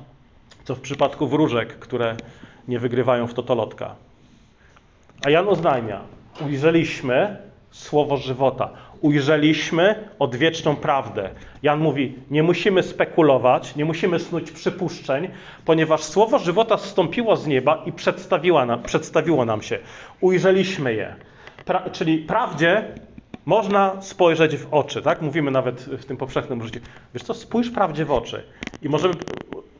co 0.65 0.75
w 0.75 0.81
przypadku 0.81 1.27
wróżek, 1.27 1.79
które 1.79 2.17
nie 2.69 2.79
wygrywają 2.79 3.27
w 3.27 3.35
totolotka. 3.35 3.95
A 5.25 5.31
Jan 5.31 5.49
oznajmia, 5.49 6.01
ujrzeliśmy 6.47 7.37
słowo 7.71 8.17
żywota, 8.17 8.71
ujrzeliśmy 9.01 10.09
odwieczną 10.19 10.77
prawdę. 10.77 11.31
Jan 11.63 11.81
mówi, 11.81 12.15
nie 12.31 12.43
musimy 12.43 12.83
spekulować, 12.83 13.77
nie 13.77 13.85
musimy 13.85 14.19
snuć 14.19 14.51
przypuszczeń, 14.51 15.29
ponieważ 15.65 16.03
słowo 16.03 16.39
żywota 16.39 16.79
zstąpiło 16.79 17.37
z 17.37 17.47
nieba 17.47 17.83
i 17.87 17.93
przedstawiło 17.93 18.67
nam, 18.67 18.83
przedstawiło 18.83 19.45
nam 19.45 19.63
się. 19.63 19.79
Ujrzeliśmy 20.21 20.95
je. 20.95 21.15
Pra, 21.65 21.91
czyli 21.91 22.19
prawdzie 22.19 22.85
można 23.47 24.03
spojrzeć 24.03 24.57
w 24.57 24.75
oczy, 24.75 25.03
tak? 25.03 25.23
Mówimy 25.23 25.51
nawet 25.51 25.81
w 25.81 26.05
tym 26.05 26.17
powszechnym 26.17 26.65
życiu. 26.65 26.81
Wiesz 27.15 27.23
co, 27.23 27.35
spójrz 27.35 27.71
prawdzie 27.71 28.05
w 28.05 28.13
oczy. 28.13 28.43
I 28.83 28.89
możemy, 28.89 29.15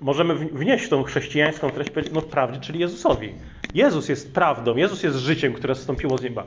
możemy 0.01 0.35
wnieść 0.35 0.89
tą 0.89 1.03
chrześcijańską 1.03 1.71
treść, 1.71 1.91
powiedzieć, 1.91 2.15
no 2.15 2.23
prawdzie, 2.23 2.61
czyli 2.61 2.81
Jezusowi. 2.81 3.35
Jezus 3.75 4.09
jest 4.09 4.35
prawdą, 4.35 4.77
Jezus 4.77 5.03
jest 5.03 5.17
życiem, 5.17 5.53
które 5.53 5.75
zstąpiło 5.75 6.19
z 6.19 6.23
nieba. 6.23 6.45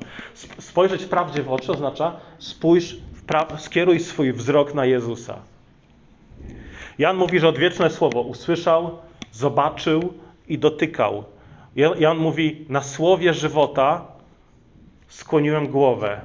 Spojrzeć 0.60 1.06
prawdzie 1.06 1.44
w 1.44 1.52
oczy 1.52 1.72
oznacza 1.72 2.16
spójrz, 2.40 2.98
skieruj 3.58 4.00
swój 4.00 4.34
wzrok 4.34 4.74
na 4.74 4.86
Jezusa. 4.86 5.40
Jan 6.98 7.18
mówi, 7.18 7.40
że 7.40 7.48
odwieczne 7.48 7.90
słowo 7.90 8.22
usłyszał, 8.22 8.98
zobaczył 9.32 10.14
i 10.48 10.58
dotykał. 10.58 11.24
Jan 11.76 12.18
mówi, 12.18 12.66
na 12.70 12.82
słowie 12.82 13.34
żywota 13.34 14.06
skłoniłem 15.08 15.68
głowę. 15.68 16.22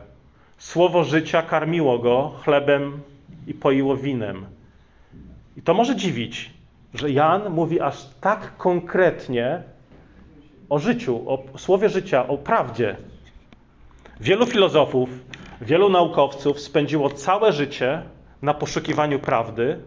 Słowo 0.59 1.05
życia 1.05 1.43
karmiło 1.43 1.99
go 1.99 2.35
chlebem 2.45 3.01
i 3.47 3.55
poiło 3.55 3.97
winem. 3.97 4.47
I 5.57 5.63
to 5.63 5.75
może 5.75 5.97
dziwić, 5.97 6.51
że 6.95 7.11
Jan 7.11 7.51
mówi 7.51 7.81
aż 7.81 8.07
tak 8.21 8.57
konkretnie 8.57 9.63
o 10.69 10.79
życiu, 10.79 11.23
o 11.27 11.59
słowie 11.59 11.89
życia, 11.89 12.29
o 12.29 12.39
prawdzie. 12.39 12.97
Wielu 14.21 14.47
filozofów, 14.47 15.09
wielu 15.61 15.89
naukowców 15.89 16.61
spędziło 16.61 17.11
całe 17.11 17.53
życie 17.53 18.03
na 18.43 18.55
poszukiwaniu 18.55 19.19
prawdy, 19.19 19.79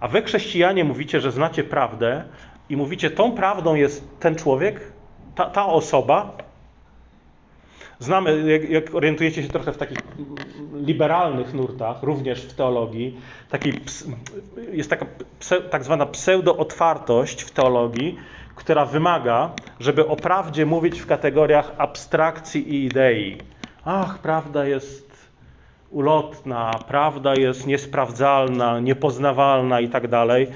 a 0.00 0.08
wy, 0.08 0.22
chrześcijanie, 0.22 0.84
mówicie, 0.84 1.20
że 1.20 1.32
znacie 1.32 1.64
prawdę 1.64 2.24
i 2.68 2.76
mówicie, 2.76 3.10
tą 3.10 3.32
prawdą 3.32 3.74
jest 3.74 4.18
ten 4.20 4.36
człowiek, 4.36 4.92
ta, 5.34 5.50
ta 5.50 5.66
osoba, 5.66 6.36
Znamy, 8.02 8.52
jak, 8.52 8.70
jak, 8.70 8.94
orientujecie 8.94 9.42
się 9.42 9.48
trochę 9.48 9.72
w 9.72 9.76
takich 9.76 9.98
liberalnych 10.74 11.54
nurtach, 11.54 12.02
również 12.02 12.42
w 12.42 12.54
teologii, 12.54 13.20
taki, 13.50 13.72
jest 14.72 14.90
taka 14.90 15.06
tak 15.70 15.84
zwana 15.84 16.06
pseudo-otwartość 16.06 17.42
w 17.42 17.50
teologii, 17.50 18.16
która 18.54 18.84
wymaga, 18.84 19.50
żeby 19.80 20.08
o 20.08 20.16
prawdzie 20.16 20.66
mówić 20.66 21.00
w 21.00 21.06
kategoriach 21.06 21.72
abstrakcji 21.78 22.74
i 22.74 22.84
idei. 22.84 23.38
Ach, 23.84 24.18
prawda 24.18 24.64
jest 24.64 25.12
ulotna, 25.90 26.70
prawda 26.88 27.34
jest 27.34 27.66
niesprawdzalna, 27.66 28.80
niepoznawalna 28.80 29.80
i 29.80 29.88
tak 29.88 30.08
dalej. 30.08 30.48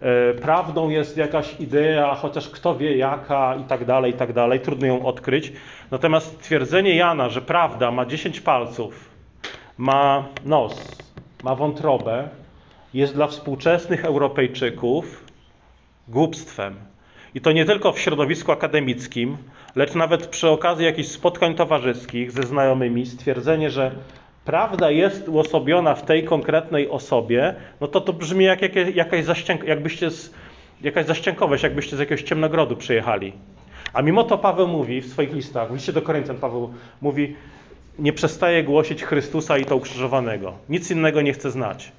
E, 0.00 0.34
prawdą 0.34 0.88
jest 0.88 1.16
jakaś 1.16 1.60
idea, 1.60 2.14
chociaż 2.14 2.48
kto 2.48 2.74
wie 2.74 2.96
jaka 2.96 3.56
i 3.56 3.64
tak 3.64 3.84
dalej, 3.84 4.10
i 4.10 4.14
tak 4.14 4.32
dalej. 4.32 4.60
Trudno 4.60 4.86
ją 4.86 5.06
odkryć. 5.06 5.52
Natomiast 5.90 6.42
twierdzenie 6.42 6.96
Jana, 6.96 7.28
że 7.28 7.42
prawda 7.42 7.90
ma 7.90 8.06
10 8.06 8.40
palców, 8.40 9.10
ma 9.78 10.24
nos, 10.44 10.98
ma 11.42 11.54
wątrobę, 11.54 12.28
jest 12.94 13.14
dla 13.14 13.26
współczesnych 13.26 14.04
Europejczyków 14.04 15.24
głupstwem. 16.08 16.93
I 17.34 17.40
to 17.40 17.52
nie 17.52 17.64
tylko 17.64 17.92
w 17.92 17.98
środowisku 17.98 18.52
akademickim, 18.52 19.36
lecz 19.76 19.94
nawet 19.94 20.26
przy 20.26 20.48
okazji 20.48 20.84
jakichś 20.84 21.08
spotkań 21.08 21.54
towarzyskich 21.54 22.32
ze 22.32 22.42
znajomymi, 22.42 23.06
stwierdzenie, 23.06 23.70
że 23.70 23.90
prawda 24.44 24.90
jest 24.90 25.28
uosobiona 25.28 25.94
w 25.94 26.04
tej 26.04 26.24
konkretnej 26.24 26.88
osobie, 26.88 27.54
no 27.80 27.88
to 27.88 28.00
to 28.00 28.12
brzmi 28.12 28.44
jak 28.44 28.62
jakie, 28.62 28.90
jakaś, 28.90 29.24
zaściank, 29.24 29.64
jakbyście 29.64 30.10
z, 30.10 30.34
jakaś 30.82 31.06
zaściankowość, 31.06 31.62
jakbyście 31.62 31.96
z 31.96 32.00
jakiegoś 32.00 32.22
ciemnogrodu 32.22 32.76
przyjechali. 32.76 33.32
A 33.92 34.02
mimo 34.02 34.24
to 34.24 34.38
Paweł 34.38 34.68
mówi 34.68 35.00
w 35.00 35.06
swoich 35.06 35.32
listach, 35.32 35.70
w 35.70 35.74
liście 35.74 35.92
do 35.92 36.02
Koryntian 36.02 36.36
Paweł 36.36 36.74
mówi, 37.00 37.36
nie 37.98 38.12
przestaje 38.12 38.64
głosić 38.64 39.04
Chrystusa 39.04 39.58
i 39.58 39.64
to 39.64 39.76
ukrzyżowanego. 39.76 40.52
Nic 40.68 40.90
innego 40.90 41.22
nie 41.22 41.32
chce 41.32 41.50
znać. 41.50 41.92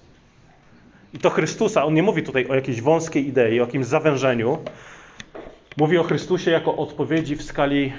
I 1.14 1.20
to 1.20 1.30
Chrystusa, 1.30 1.86
on 1.86 1.94
nie 1.94 2.04
mówi 2.04 2.24
tutaj 2.24 2.48
o 2.48 2.56
jakiejś 2.56 2.82
wąskiej 2.82 3.28
idei, 3.28 3.60
o 3.60 3.66
jakimś 3.66 3.86
zawężeniu. 3.86 4.58
Mówi 5.78 5.98
o 5.98 6.04
Chrystusie 6.04 6.52
jako 6.52 6.78
odpowiedzi 6.78 7.36
w 7.36 7.44
skali 7.44 7.94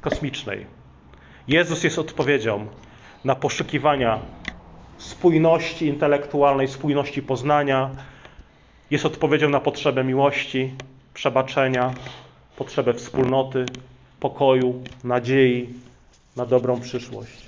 kosmicznej. 0.00 0.66
Jezus 1.48 1.84
jest 1.84 1.98
odpowiedzią 1.98 2.66
na 3.24 3.34
poszukiwania 3.34 4.18
spójności 4.98 5.86
intelektualnej, 5.86 6.68
spójności 6.68 7.22
poznania. 7.22 7.90
Jest 8.90 9.06
odpowiedzią 9.06 9.48
na 9.48 9.60
potrzebę 9.60 10.04
miłości, 10.04 10.74
przebaczenia, 11.14 11.94
potrzebę 12.56 12.94
wspólnoty, 12.94 13.66
pokoju, 14.20 14.82
nadziei 15.04 15.68
na 16.36 16.46
dobrą 16.46 16.80
przyszłość. 16.80 17.46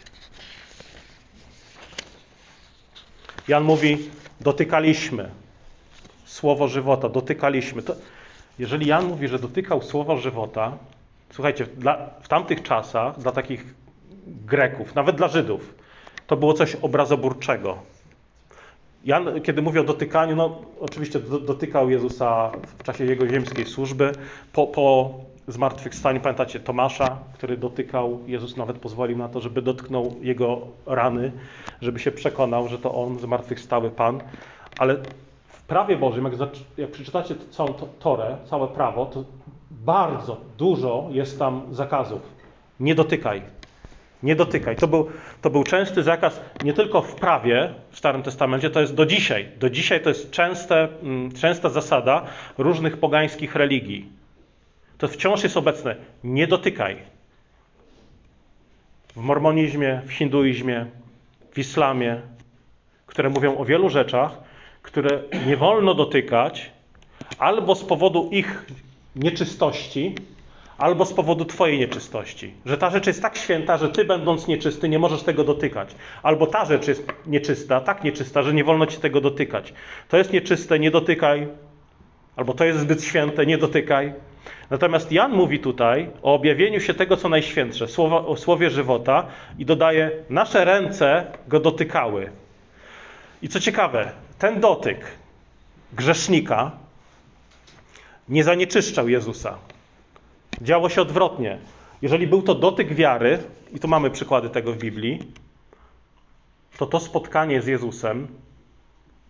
Jan 3.48 3.64
mówi: 3.64 3.98
dotykaliśmy 4.40 5.30
słowo 6.24 6.68
żywota, 6.68 7.08
dotykaliśmy. 7.08 7.82
To, 7.82 7.94
jeżeli 8.58 8.86
Jan 8.86 9.04
mówi, 9.04 9.28
że 9.28 9.38
dotykał 9.38 9.82
słowa 9.82 10.16
żywota, 10.16 10.72
słuchajcie, 11.30 11.66
dla, 11.76 12.10
w 12.20 12.28
tamtych 12.28 12.62
czasach, 12.62 13.18
dla 13.18 13.32
takich 13.32 13.74
Greków, 14.26 14.94
nawet 14.94 15.16
dla 15.16 15.28
Żydów, 15.28 15.74
to 16.26 16.36
było 16.36 16.54
coś 16.54 16.74
obrazoburczego. 16.74 17.78
Jan, 19.04 19.40
kiedy 19.42 19.62
mówi 19.62 19.78
o 19.78 19.84
dotykaniu, 19.84 20.36
no 20.36 20.62
oczywiście 20.80 21.20
dotykał 21.20 21.90
Jezusa 21.90 22.50
w 22.78 22.82
czasie 22.82 23.04
jego 23.04 23.28
ziemskiej 23.28 23.66
służby. 23.66 24.12
Po, 24.52 24.66
po 24.66 25.14
zmartwychwstaniu, 25.48 26.20
pamiętacie 26.20 26.60
Tomasza, 26.60 27.18
który 27.34 27.56
dotykał, 27.56 28.20
Jezus 28.26 28.56
nawet 28.56 28.78
pozwolił 28.78 29.18
na 29.18 29.28
to, 29.28 29.40
żeby 29.40 29.62
dotknął 29.62 30.14
jego 30.22 30.60
rany, 30.86 31.32
żeby 31.82 31.98
się 31.98 32.12
przekonał, 32.12 32.68
że 32.68 32.78
to 32.78 32.94
on, 32.94 33.18
zmartwychwstały 33.18 33.90
Pan. 33.90 34.20
Ale 34.78 34.96
prawie 35.66 35.96
Bożym, 35.96 36.24
jak, 36.24 36.34
jak 36.76 36.90
przeczytacie 36.90 37.34
całą 37.50 37.72
Torę, 37.98 38.36
całe 38.44 38.68
prawo, 38.68 39.06
to 39.06 39.24
bardzo 39.70 40.36
dużo 40.58 41.08
jest 41.10 41.38
tam 41.38 41.62
zakazów. 41.70 42.22
Nie 42.80 42.94
dotykaj, 42.94 43.42
nie 44.22 44.36
dotykaj. 44.36 44.76
To 44.76 44.88
był, 44.88 45.08
to 45.42 45.50
był 45.50 45.64
częsty 45.64 46.02
zakaz 46.02 46.40
nie 46.64 46.72
tylko 46.72 47.02
w 47.02 47.14
prawie 47.14 47.74
w 47.90 47.98
Starym 47.98 48.22
Testamencie, 48.22 48.70
to 48.70 48.80
jest 48.80 48.94
do 48.94 49.06
dzisiaj. 49.06 49.48
Do 49.58 49.70
dzisiaj 49.70 50.02
to 50.02 50.08
jest 50.08 50.30
częste, 50.30 50.88
mm, 51.02 51.32
częsta 51.32 51.68
zasada 51.68 52.24
różnych 52.58 52.96
pogańskich 52.96 53.54
religii. 53.54 54.08
To 54.98 55.08
wciąż 55.08 55.42
jest 55.42 55.56
obecne. 55.56 55.96
Nie 56.24 56.46
dotykaj. 56.46 56.96
W 59.16 59.20
mormonizmie, 59.20 60.02
w 60.06 60.12
hinduizmie, 60.12 60.86
w 61.52 61.58
islamie, 61.58 62.20
które 63.06 63.30
mówią 63.30 63.58
o 63.58 63.64
wielu 63.64 63.88
rzeczach, 63.88 64.43
które 64.84 65.22
nie 65.46 65.56
wolno 65.56 65.94
dotykać, 65.94 66.70
albo 67.38 67.74
z 67.74 67.84
powodu 67.84 68.28
ich 68.32 68.66
nieczystości, 69.16 70.14
albo 70.78 71.04
z 71.04 71.12
powodu 71.12 71.44
Twojej 71.44 71.78
nieczystości. 71.78 72.54
Że 72.66 72.78
ta 72.78 72.90
rzecz 72.90 73.06
jest 73.06 73.22
tak 73.22 73.36
święta, 73.36 73.76
że 73.76 73.88
Ty, 73.88 74.04
będąc 74.04 74.46
nieczysty, 74.46 74.88
nie 74.88 74.98
możesz 74.98 75.22
tego 75.22 75.44
dotykać. 75.44 75.94
Albo 76.22 76.46
ta 76.46 76.64
rzecz 76.64 76.88
jest 76.88 77.12
nieczysta, 77.26 77.80
tak 77.80 78.04
nieczysta, 78.04 78.42
że 78.42 78.54
nie 78.54 78.64
wolno 78.64 78.86
Ci 78.86 78.98
tego 78.98 79.20
dotykać. 79.20 79.74
To 80.08 80.16
jest 80.16 80.32
nieczyste, 80.32 80.78
nie 80.78 80.90
dotykaj. 80.90 81.48
Albo 82.36 82.54
to 82.54 82.64
jest 82.64 82.80
zbyt 82.80 83.04
święte, 83.04 83.46
nie 83.46 83.58
dotykaj. 83.58 84.12
Natomiast 84.70 85.12
Jan 85.12 85.32
mówi 85.32 85.58
tutaj 85.58 86.10
o 86.22 86.34
objawieniu 86.34 86.80
się 86.80 86.94
tego, 86.94 87.16
co 87.16 87.28
najświętsze, 87.28 87.88
słowa, 87.88 88.26
o 88.26 88.36
słowie 88.36 88.70
żywota 88.70 89.26
i 89.58 89.64
dodaje, 89.64 90.10
nasze 90.30 90.64
ręce 90.64 91.26
go 91.48 91.60
dotykały. 91.60 92.30
I 93.42 93.48
co 93.48 93.60
ciekawe, 93.60 94.12
ten 94.44 94.60
dotyk 94.60 94.98
grzesznika 95.92 96.70
nie 98.28 98.44
zanieczyszczał 98.44 99.08
Jezusa. 99.08 99.58
Działo 100.60 100.88
się 100.88 101.02
odwrotnie. 101.02 101.58
Jeżeli 102.02 102.26
był 102.26 102.42
to 102.42 102.54
dotyk 102.54 102.94
wiary, 102.94 103.38
i 103.72 103.80
tu 103.80 103.88
mamy 103.88 104.10
przykłady 104.10 104.50
tego 104.50 104.72
w 104.72 104.78
Biblii, 104.78 105.18
to 106.78 106.86
to 106.86 107.00
spotkanie 107.00 107.62
z 107.62 107.66
Jezusem 107.66 108.28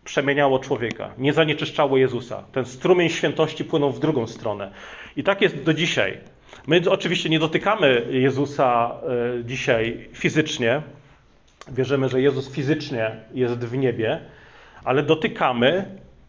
przemieniało 0.05 0.59
człowieka, 0.59 1.11
nie 1.19 1.33
zanieczyszczało 1.33 1.97
Jezusa. 1.97 2.45
Ten 2.53 2.65
strumień 2.65 3.09
świętości 3.09 3.65
płynął 3.65 3.93
w 3.93 4.01
drugą 4.01 4.27
stronę. 4.27 4.73
I 5.17 5.25
tak 5.25 5.41
jest 5.41 5.63
do 5.63 5.75
dzisiaj. 5.75 6.19
My 6.67 6.83
oczywiście 6.91 7.29
nie 7.29 7.39
dotykamy 7.39 8.07
Jezusa 8.11 8.91
e, 9.41 9.45
dzisiaj 9.45 10.09
fizycznie. 10.13 10.83
Wierzymy, 11.69 12.09
że 12.09 12.21
Jezus 12.21 12.51
fizycznie 12.51 13.11
jest 13.35 13.59
w 13.59 13.77
niebie, 13.77 14.21
ale 14.85 15.03
dotykamy 15.03 15.85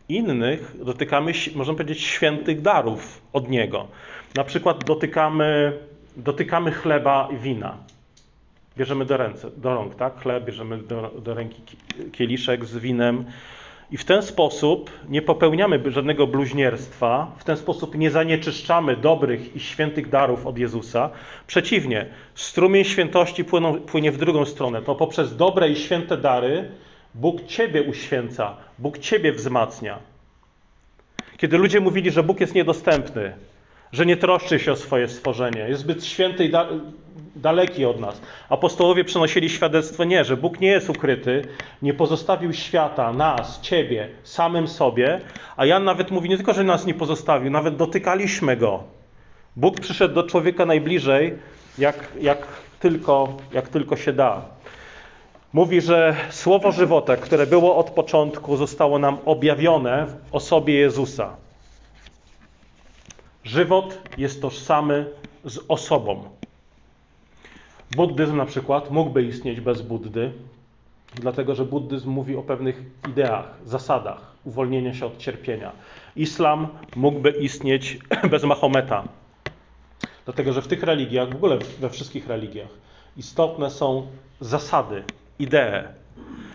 innych, 0.10 0.76
dotykamy, 0.84 1.32
można 1.56 1.74
powiedzieć, 1.74 2.02
świętych 2.02 2.62
darów 2.62 3.22
od 3.34 3.50
Niego. 3.50 3.88
Na 4.36 4.44
przykład 4.44 4.84
dotykamy, 4.84 5.80
dotykamy 6.18 6.72
chleba 6.72 7.30
i 7.34 7.38
wina. 7.38 7.78
Bierzemy 8.78 9.06
do, 9.06 9.18
ręce, 9.18 9.52
do 9.58 9.76
rąk, 9.76 9.96
tak? 9.96 10.22
Chleb, 10.22 10.46
bierzemy 10.46 10.78
do, 10.78 11.12
do 11.24 11.34
ręki 11.34 11.62
kieliszek 12.12 12.66
z 12.66 12.78
winem. 12.78 13.26
I 13.92 13.98
w 13.98 14.06
ten 14.06 14.22
sposób 14.22 14.92
nie 15.10 15.22
popełniamy 15.22 15.92
żadnego 15.92 16.28
bluźnierstwa, 16.28 17.32
w 17.38 17.44
ten 17.44 17.58
sposób 17.58 17.96
nie 17.96 18.12
zanieczyszczamy 18.12 18.96
dobrych 18.96 19.56
i 19.56 19.60
świętych 19.60 20.10
darów 20.10 20.48
od 20.48 20.58
Jezusa. 20.58 21.10
Przeciwnie, 21.48 22.06
strumień 22.36 22.84
świętości 22.84 23.46
płynie 23.88 24.12
w 24.12 24.18
drugą 24.18 24.46
stronę. 24.46 24.82
To 24.82 24.96
poprzez 24.96 25.38
dobre 25.38 25.70
i 25.70 25.76
święte 25.76 26.18
dary 26.18 26.72
Bóg 27.16 27.46
Ciebie 27.46 27.84
uświęca, 27.84 28.56
Bóg 28.80 28.98
Ciebie 28.98 29.32
wzmacnia. 29.32 30.00
Kiedy 31.38 31.58
ludzie 31.58 31.80
mówili, 31.80 32.12
że 32.12 32.24
Bóg 32.24 32.40
jest 32.40 32.56
niedostępny, 32.56 33.34
że 33.92 34.06
nie 34.06 34.18
troszczy 34.18 34.60
się 34.60 34.72
o 34.72 34.76
swoje 34.76 35.08
stworzenie, 35.08 35.60
jest 35.70 35.82
zbyt 35.82 36.06
święty 36.06 36.46
i 36.46 36.50
da 36.50 36.68
daleki 37.36 37.86
od 37.86 38.00
nas. 38.00 38.22
Apostołowie 38.50 39.04
przynosili 39.04 39.50
świadectwo 39.50 40.04
nie, 40.04 40.24
że 40.24 40.38
Bóg 40.38 40.60
nie 40.60 40.68
jest 40.68 40.90
ukryty, 40.90 41.42
nie 41.82 41.94
pozostawił 41.94 42.54
świata, 42.54 43.14
nas, 43.14 43.62
ciebie, 43.62 44.10
samym 44.24 44.68
sobie, 44.68 45.22
a 45.58 45.66
Jan 45.66 45.84
nawet 45.84 46.12
mówi 46.12 46.30
nie 46.30 46.38
tylko, 46.38 46.54
że 46.54 46.64
nas 46.64 46.86
nie 46.86 46.94
pozostawił, 46.94 47.52
nawet 47.52 47.76
dotykaliśmy 47.76 48.58
go. 48.58 48.84
Bóg 49.56 49.80
przyszedł 49.80 50.16
do 50.16 50.24
człowieka 50.24 50.66
najbliżej, 50.66 51.34
jak, 51.78 52.08
jak, 52.22 52.48
tylko, 52.80 53.38
jak 53.54 53.68
tylko 53.68 53.96
się 53.96 54.14
da. 54.14 54.55
Mówi, 55.56 55.82
że 55.82 56.16
słowo 56.30 56.72
żywota, 56.72 57.18
które 57.18 57.48
było 57.48 57.78
od 57.78 57.90
początku, 57.90 58.58
zostało 58.58 59.00
nam 59.00 59.18
objawione 59.26 60.06
w 60.08 60.36
osobie 60.36 60.74
Jezusa. 60.74 61.36
Żywot 63.44 64.02
jest 64.18 64.42
tożsamy 64.42 65.06
z 65.46 65.60
osobą. 65.68 66.24
Buddyzm 67.96 68.38
na 68.38 68.46
przykład 68.46 68.92
mógłby 68.92 69.24
istnieć 69.24 69.62
bez 69.62 69.82
Buddy, 69.82 70.32
dlatego 71.16 71.56
że 71.56 71.66
buddyzm 71.66 72.10
mówi 72.10 72.36
o 72.36 72.44
pewnych 72.44 72.82
ideach, 73.10 73.54
zasadach 73.66 74.32
uwolnienia 74.44 74.94
się 74.94 75.06
od 75.06 75.18
cierpienia. 75.18 75.72
Islam 76.16 76.68
mógłby 76.96 77.32
istnieć 77.32 78.00
bez 78.32 78.44
Mahometa, 78.44 79.04
dlatego 80.26 80.54
że 80.54 80.62
w 80.62 80.68
tych 80.68 80.84
religiach, 80.84 81.30
w 81.30 81.36
ogóle 81.36 81.58
we 81.80 81.90
wszystkich 81.90 82.28
religiach, 82.28 82.70
istotne 83.18 83.70
są 83.70 84.08
zasady, 84.40 85.04
idee. 85.40 85.84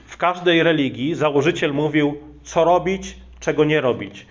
W 0.07 0.17
każdej 0.17 0.63
religii 0.63 1.15
założyciel 1.15 1.75
mówił, 1.75 2.17
co 2.43 2.65
robić, 2.65 3.17
czego 3.41 3.65
nie 3.65 3.81
robić. 3.81 4.27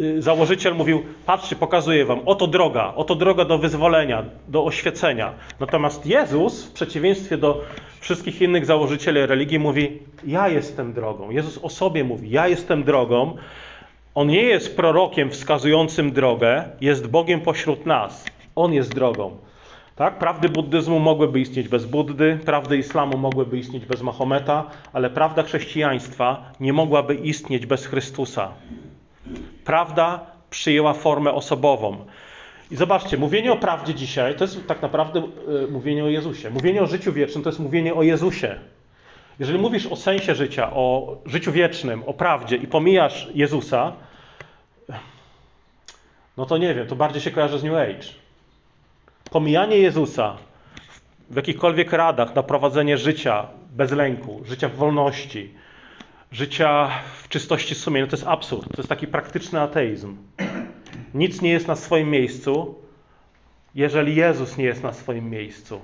Y, 0.00 0.22
założyciel 0.22 0.74
mówił: 0.74 1.02
Patrzcie, 1.26 1.56
pokazuję 1.56 2.04
wam, 2.04 2.20
oto 2.26 2.46
droga, 2.46 2.92
oto 2.96 3.14
droga 3.14 3.44
do 3.44 3.58
wyzwolenia, 3.58 4.24
do 4.48 4.64
oświecenia. 4.64 5.32
Natomiast 5.60 6.06
Jezus, 6.06 6.64
w 6.64 6.72
przeciwieństwie 6.72 7.36
do 7.36 7.64
wszystkich 8.00 8.42
innych 8.42 8.66
założycieli 8.66 9.26
religii, 9.26 9.58
mówi: 9.58 9.98
Ja 10.26 10.48
jestem 10.48 10.92
drogą. 10.92 11.30
Jezus 11.30 11.58
o 11.62 11.68
sobie 11.68 12.04
mówi: 12.04 12.30
Ja 12.30 12.48
jestem 12.48 12.84
drogą. 12.84 13.36
On 14.14 14.26
nie 14.28 14.42
jest 14.42 14.76
prorokiem 14.76 15.30
wskazującym 15.30 16.12
drogę, 16.12 16.64
jest 16.80 17.06
Bogiem 17.06 17.40
pośród 17.40 17.86
nas. 17.86 18.24
On 18.56 18.72
jest 18.72 18.94
drogą. 18.94 19.36
Tak? 19.96 20.18
Prawdy 20.18 20.48
buddyzmu 20.48 20.98
mogłyby 20.98 21.40
istnieć 21.40 21.68
bez 21.68 21.86
Buddy, 21.86 22.38
prawdy 22.44 22.76
islamu 22.78 23.18
mogłyby 23.18 23.58
istnieć 23.58 23.86
bez 23.86 24.02
Mahometa, 24.02 24.70
ale 24.92 25.10
prawda 25.10 25.42
chrześcijaństwa 25.42 26.52
nie 26.60 26.72
mogłaby 26.72 27.14
istnieć 27.14 27.66
bez 27.66 27.86
Chrystusa. 27.86 28.48
Prawda 29.64 30.26
przyjęła 30.50 30.94
formę 30.94 31.32
osobową. 31.32 31.96
I 32.70 32.76
zobaczcie, 32.76 33.18
mówienie 33.18 33.52
o 33.52 33.56
prawdzie 33.56 33.94
dzisiaj 33.94 34.36
to 34.36 34.44
jest 34.44 34.66
tak 34.66 34.82
naprawdę 34.82 35.20
e, 35.20 35.66
mówienie 35.70 36.04
o 36.04 36.08
Jezusie. 36.08 36.50
Mówienie 36.50 36.82
o 36.82 36.86
życiu 36.86 37.12
wiecznym 37.12 37.44
to 37.44 37.50
jest 37.50 37.60
mówienie 37.60 37.94
o 37.94 38.02
Jezusie. 38.02 38.58
Jeżeli 39.38 39.58
mówisz 39.58 39.86
o 39.86 39.96
sensie 39.96 40.34
życia, 40.34 40.70
o 40.72 41.16
życiu 41.26 41.52
wiecznym, 41.52 42.02
o 42.06 42.14
prawdzie 42.14 42.56
i 42.56 42.66
pomijasz 42.66 43.28
Jezusa, 43.34 43.92
no 46.36 46.46
to 46.46 46.58
nie 46.58 46.74
wiem, 46.74 46.86
to 46.86 46.96
bardziej 46.96 47.22
się 47.22 47.30
kojarzy 47.30 47.58
z 47.58 47.64
New 47.64 47.74
Age. 47.74 48.19
Pomijanie 49.30 49.78
Jezusa 49.78 50.36
w 51.30 51.36
jakichkolwiek 51.36 51.92
radach 51.92 52.34
na 52.34 52.42
prowadzenie 52.42 52.98
życia 52.98 53.46
bez 53.70 53.92
lęku, 53.92 54.40
życia 54.44 54.68
w 54.68 54.74
wolności, 54.74 55.54
życia 56.32 56.90
w 57.22 57.28
czystości 57.28 57.74
sumienia, 57.74 58.06
to 58.06 58.16
jest 58.16 58.26
absurd. 58.26 58.68
To 58.68 58.76
jest 58.76 58.88
taki 58.88 59.06
praktyczny 59.06 59.60
ateizm. 59.60 60.16
Nic 61.14 61.42
nie 61.42 61.50
jest 61.50 61.68
na 61.68 61.76
swoim 61.76 62.10
miejscu, 62.10 62.74
jeżeli 63.74 64.16
Jezus 64.16 64.56
nie 64.56 64.64
jest 64.64 64.82
na 64.82 64.92
swoim 64.92 65.30
miejscu. 65.30 65.80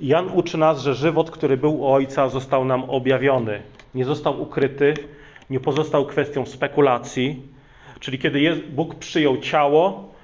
Jan 0.00 0.28
uczy 0.34 0.58
nas, 0.58 0.80
że 0.82 0.94
żywot, 0.94 1.30
który 1.30 1.56
był 1.56 1.80
u 1.80 1.86
Ojca, 1.86 2.28
został 2.28 2.64
nam 2.64 2.90
objawiony. 2.90 3.62
Nie 3.94 4.04
został 4.04 4.42
ukryty, 4.42 4.94
nie 5.50 5.60
pozostał 5.60 6.06
kwestią 6.06 6.46
spekulacji. 6.46 7.42
Czyli 8.00 8.18
kiedy 8.18 8.56
Bóg 8.56 8.94
przyjął 8.94 9.36
ciało, 9.36 10.15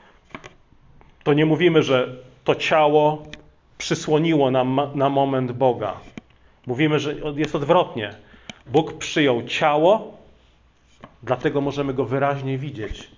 to 1.24 1.32
nie 1.32 1.46
mówimy, 1.46 1.82
że 1.82 2.16
to 2.44 2.54
ciało 2.54 3.22
przysłoniło 3.78 4.50
nam 4.50 4.80
na 4.94 5.08
moment 5.08 5.52
Boga. 5.52 5.94
Mówimy, 6.66 6.98
że 6.98 7.14
jest 7.36 7.54
odwrotnie. 7.54 8.14
Bóg 8.66 8.98
przyjął 8.98 9.42
ciało, 9.42 10.16
dlatego 11.22 11.60
możemy 11.60 11.94
go 11.94 12.04
wyraźnie 12.04 12.58
widzieć. 12.58 13.10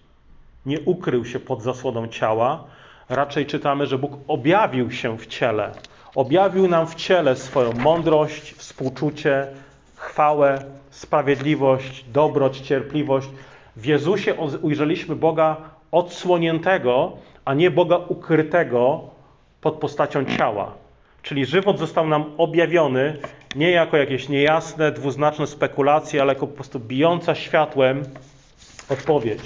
Nie 0.66 0.80
ukrył 0.80 1.24
się 1.24 1.40
pod 1.40 1.62
zasłoną 1.62 2.08
ciała, 2.08 2.64
raczej 3.08 3.46
czytamy, 3.46 3.86
że 3.86 3.98
Bóg 3.98 4.12
objawił 4.28 4.90
się 4.90 5.18
w 5.18 5.26
ciele. 5.26 5.72
Objawił 6.14 6.68
nam 6.68 6.86
w 6.86 6.94
ciele 6.94 7.36
swoją 7.36 7.72
mądrość, 7.72 8.52
współczucie, 8.52 9.46
chwałę, 9.96 10.64
sprawiedliwość, 10.90 12.04
dobroć, 12.04 12.60
cierpliwość. 12.60 13.28
W 13.76 13.86
Jezusie 13.86 14.34
ujrzeliśmy 14.62 15.16
Boga 15.16 15.56
odsłoniętego, 15.92 17.12
a 17.44 17.54
nie 17.54 17.70
Boga 17.70 17.96
ukrytego 17.96 19.10
pod 19.60 19.74
postacią 19.74 20.24
ciała. 20.24 20.74
Czyli 21.22 21.46
żywot 21.46 21.78
został 21.78 22.06
nam 22.06 22.24
objawiony 22.38 23.18
nie 23.56 23.70
jako 23.70 23.96
jakieś 23.96 24.28
niejasne, 24.28 24.92
dwuznaczne 24.92 25.46
spekulacje, 25.46 26.22
ale 26.22 26.34
jako 26.34 26.46
po 26.46 26.54
prostu 26.54 26.80
bijąca 26.80 27.34
światłem 27.34 28.02
odpowiedź. 28.88 29.40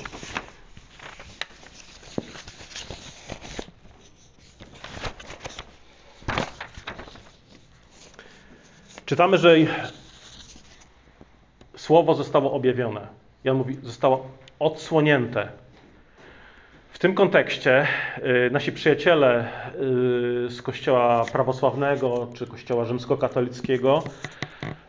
Czytamy, 9.06 9.38
że 9.38 9.56
słowo 11.76 12.14
zostało 12.14 12.52
objawione. 12.52 13.06
Jan 13.44 13.56
mówi, 13.56 13.76
zostało 13.82 14.26
odsłonięte. 14.58 15.48
W 16.98 17.00
tym 17.00 17.14
kontekście 17.14 17.87
y, 18.46 18.50
nasi 18.50 18.72
przyjaciele 18.72 19.44
y, 19.44 20.50
z 20.50 20.62
Kościoła 20.62 21.24
prawosławnego 21.32 22.28
czy 22.34 22.46
Kościoła 22.46 22.84
rzymskokatolickiego 22.84 24.02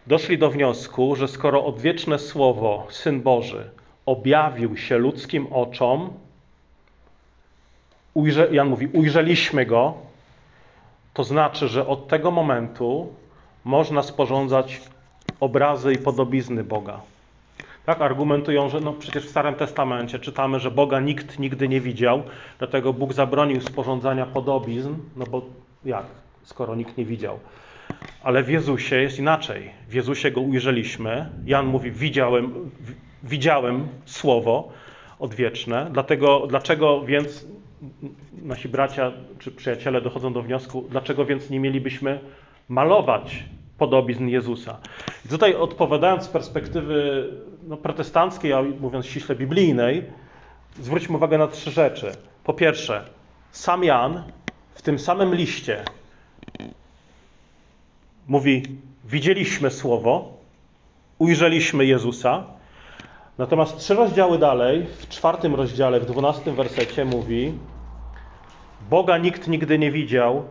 doszli 0.07 0.37
do 0.37 0.49
wniosku, 0.49 1.15
że 1.15 1.27
skoro 1.27 1.65
odwieczne 1.65 2.19
słowo, 2.19 2.87
Syn 2.89 3.21
Boży, 3.21 3.69
objawił 4.05 4.77
się 4.77 4.97
ludzkim 4.97 5.47
oczom, 5.53 6.13
ujrze, 8.13 8.47
Jan 8.51 8.67
mówi, 8.67 8.87
ujrzeliśmy 8.87 9.65
go, 9.65 9.93
to 11.13 11.23
znaczy, 11.23 11.67
że 11.67 11.87
od 11.87 12.07
tego 12.07 12.31
momentu 12.31 13.13
można 13.63 14.03
sporządzać 14.03 14.81
obrazy 15.39 15.93
i 15.93 15.97
podobizny 15.97 16.63
Boga. 16.63 17.01
Tak 17.89 18.01
argumentują, 18.01 18.69
że 18.69 18.79
no 18.79 18.93
przecież 18.93 19.25
w 19.25 19.29
Starym 19.29 19.55
Testamencie 19.55 20.19
czytamy, 20.19 20.59
że 20.59 20.71
Boga 20.71 20.99
nikt 20.99 21.39
nigdy 21.39 21.67
nie 21.67 21.81
widział, 21.81 22.23
dlatego 22.59 22.93
Bóg 22.93 23.13
zabronił 23.13 23.61
sporządzania 23.61 24.25
podobizn, 24.25 24.95
no 25.15 25.25
bo 25.25 25.41
jak, 25.85 26.05
skoro 26.43 26.75
nikt 26.75 26.97
nie 26.97 27.05
widział. 27.05 27.39
Ale 28.23 28.43
w 28.43 28.49
Jezusie 28.49 28.95
jest 28.95 29.19
inaczej. 29.19 29.71
W 29.87 29.93
Jezusie 29.93 30.31
go 30.31 30.41
ujrzeliśmy. 30.41 31.29
Jan 31.45 31.65
mówi, 31.65 31.91
widziałem, 31.91 32.71
widziałem 33.23 33.87
słowo 34.05 34.71
odwieczne. 35.19 35.89
Dlatego, 35.91 36.47
dlaczego 36.47 37.01
więc 37.01 37.47
nasi 38.41 38.69
bracia 38.69 39.11
czy 39.39 39.51
przyjaciele 39.51 40.01
dochodzą 40.01 40.33
do 40.33 40.41
wniosku, 40.41 40.85
dlaczego 40.89 41.25
więc 41.25 41.49
nie 41.49 41.59
mielibyśmy 41.59 42.19
malować 42.67 43.45
podobizn 43.77 44.27
Jezusa. 44.27 44.77
I 45.25 45.29
tutaj 45.29 45.55
odpowiadając 45.55 46.23
z 46.23 46.27
perspektywy 46.27 47.27
no, 47.63 47.77
protestanckiej, 47.77 48.53
a 48.53 48.61
mówiąc 48.61 49.05
ściśle 49.05 49.35
biblijnej, 49.35 50.03
zwróćmy 50.79 51.17
uwagę 51.17 51.37
na 51.37 51.47
trzy 51.47 51.71
rzeczy. 51.71 52.11
Po 52.43 52.53
pierwsze, 52.53 53.03
sam 53.51 53.83
Jan 53.83 54.23
w 54.73 54.81
tym 54.81 54.99
samym 54.99 55.35
liście 55.35 55.83
mówi: 58.27 58.63
Widzieliśmy 59.05 59.71
słowo, 59.71 60.37
ujrzeliśmy 61.17 61.85
Jezusa. 61.85 62.43
Natomiast 63.37 63.77
trzy 63.77 63.95
rozdziały 63.95 64.37
dalej, 64.37 64.85
w 64.99 65.07
czwartym 65.09 65.55
rozdziale, 65.55 65.99
w 65.99 66.05
dwunastym 66.05 66.55
wersecie 66.55 67.05
mówi: 67.05 67.53
Boga 68.89 69.17
nikt 69.17 69.47
nigdy 69.47 69.79
nie 69.79 69.91
widział, 69.91 70.43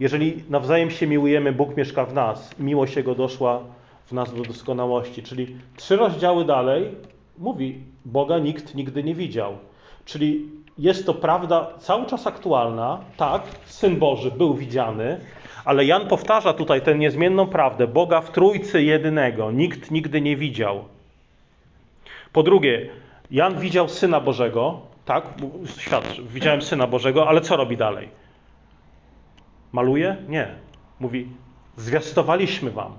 jeżeli 0.00 0.44
nawzajem 0.50 0.90
się 0.90 1.06
miłujemy, 1.06 1.52
Bóg 1.52 1.76
mieszka 1.76 2.04
w 2.04 2.14
nas. 2.14 2.58
Miłość 2.58 2.96
Jego 2.96 3.14
doszła 3.14 3.60
w 4.06 4.12
nas 4.12 4.34
do 4.34 4.42
doskonałości. 4.42 5.22
Czyli 5.22 5.56
trzy 5.76 5.96
rozdziały 5.96 6.44
dalej 6.44 6.90
mówi, 7.38 7.80
Boga 8.04 8.38
nikt 8.38 8.74
nigdy 8.74 9.02
nie 9.04 9.14
widział. 9.14 9.58
Czyli 10.04 10.48
jest 10.78 11.06
to 11.06 11.14
prawda 11.14 11.68
cały 11.78 12.06
czas 12.06 12.26
aktualna. 12.26 13.00
Tak, 13.16 13.42
Syn 13.64 13.98
Boży 13.98 14.30
był 14.30 14.54
widziany, 14.54 15.20
ale 15.64 15.84
Jan 15.84 16.08
powtarza 16.08 16.52
tutaj 16.52 16.82
tę 16.82 16.94
niezmienną 16.94 17.46
prawdę. 17.46 17.86
Boga 17.86 18.20
w 18.20 18.30
Trójcy 18.30 18.82
jedynego 18.82 19.50
nikt 19.50 19.90
nigdy 19.90 20.20
nie 20.20 20.36
widział. 20.36 20.84
Po 22.32 22.42
drugie, 22.42 22.90
Jan 23.30 23.58
widział 23.58 23.88
Syna 23.88 24.20
Bożego, 24.20 24.80
tak, 25.04 25.24
świadczy, 25.78 26.22
widziałem 26.22 26.62
Syna 26.62 26.86
Bożego, 26.86 27.28
ale 27.28 27.40
co 27.40 27.56
robi 27.56 27.76
dalej? 27.76 28.08
Maluje? 29.72 30.16
Nie. 30.28 30.48
Mówi, 31.00 31.28
zwiastowaliśmy 31.76 32.70
wam. 32.70 32.92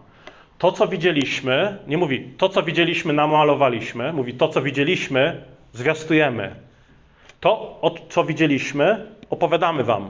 To, 0.58 0.72
co 0.72 0.88
widzieliśmy, 0.88 1.78
nie 1.88 1.98
mówi, 1.98 2.30
to, 2.38 2.50
co 2.50 2.64
widzieliśmy, 2.64 3.14
namalowaliśmy. 3.14 4.14
Mówi, 4.14 4.34
to, 4.34 4.48
co 4.48 4.62
widzieliśmy, 4.62 5.42
zwiastujemy. 5.74 6.56
To, 7.40 7.82
co 8.10 8.24
widzieliśmy, 8.24 9.06
opowiadamy 9.30 9.84
wam. 9.84 10.10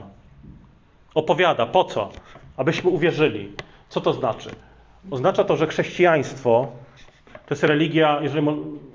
Opowiada. 1.16 1.66
Po 1.66 1.84
co? 1.84 2.10
Abyśmy 2.58 2.90
uwierzyli. 2.90 3.52
Co 3.90 4.02
to 4.02 4.14
znaczy? 4.14 4.50
Oznacza 5.12 5.44
to, 5.44 5.58
że 5.58 5.68
chrześcijaństwo 5.68 6.68
to 7.46 7.54
jest 7.54 7.64
religia, 7.64 8.20
jeżeli 8.22 8.48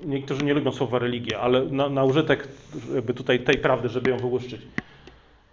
niektórzy 0.05 0.45
nie 0.45 0.53
lubią 0.53 0.71
słowa 0.71 0.99
religia, 0.99 1.39
ale 1.39 1.65
na, 1.65 1.89
na 1.89 2.03
użytek 2.03 2.47
jakby 2.95 3.13
tutaj 3.13 3.39
tej 3.39 3.57
prawdy, 3.57 3.89
żeby 3.89 4.09
ją 4.09 4.17
wyłuszczyć. 4.17 4.61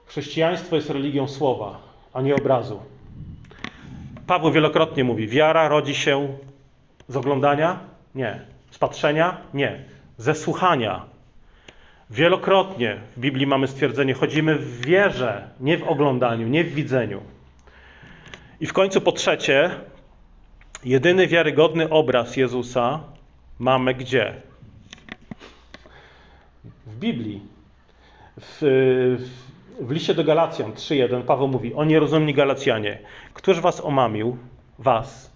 Chrześcijaństwo 0.07 0.77
jest 0.77 0.91
religią 0.91 1.29
słowa 1.29 1.81
a 2.13 2.23
nie 2.23 2.35
obrazu. 2.35 2.81
Paweł 4.29 4.53
wielokrotnie 4.53 5.05
mówi: 5.05 5.29
wiara 5.29 5.69
rodzi 5.69 5.95
się 5.95 6.39
z 7.09 7.17
oglądania? 7.17 7.79
Nie. 8.15 8.41
Z 8.71 8.79
patrzenia? 8.79 9.37
Nie. 9.55 9.85
Ze 10.19 10.35
słuchania. 10.35 11.05
Wielokrotnie 12.11 13.01
w 13.17 13.21
Biblii 13.21 13.47
mamy 13.47 13.69
stwierdzenie: 13.69 14.15
chodzimy 14.15 14.55
w 14.55 14.87
wierze, 14.87 15.49
nie 15.61 15.79
w 15.79 15.89
oglądaniu, 15.89 16.49
nie 16.49 16.65
w 16.65 16.75
widzeniu. 16.75 17.21
I 18.61 18.67
w 18.67 18.73
końcu 18.73 19.01
po 19.01 19.13
trzecie, 19.13 19.71
jedyny 20.85 21.27
wiarygodny 21.27 21.91
obraz 21.91 22.37
Jezusa 22.37 23.01
mamy 23.59 23.95
gdzie? 23.95 24.35
W 26.87 26.97
Biblii. 26.99 27.43
W, 28.41 28.59
w 29.19 29.58
w 29.81 29.91
liście 29.91 30.15
do 30.15 30.25
Galacjan 30.25 30.73
3:1 30.73 31.23
Paweł 31.23 31.49
mówi: 31.49 31.75
O 31.75 31.85
nierozumni 31.85 32.35
Galacjanie, 32.35 32.99
któż 33.35 33.61
was 33.61 33.81
omamił, 33.81 34.37
was, 34.79 35.33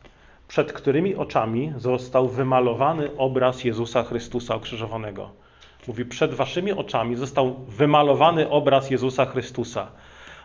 przed 0.49 0.73
którymi 0.73 1.15
oczami 1.15 1.73
został 1.77 2.29
wymalowany 2.29 3.17
obraz 3.17 3.65
Jezusa 3.65 4.03
Chrystusa 4.03 4.55
okrzyżowanego. 4.55 5.31
Mówi: 5.89 6.05
Przed 6.05 6.35
waszymi 6.35 6.73
oczami 6.73 7.17
został 7.17 7.55
wymalowany 7.55 8.51
obraz 8.51 8.91
Jezusa 8.91 9.27
Chrystusa. 9.27 9.87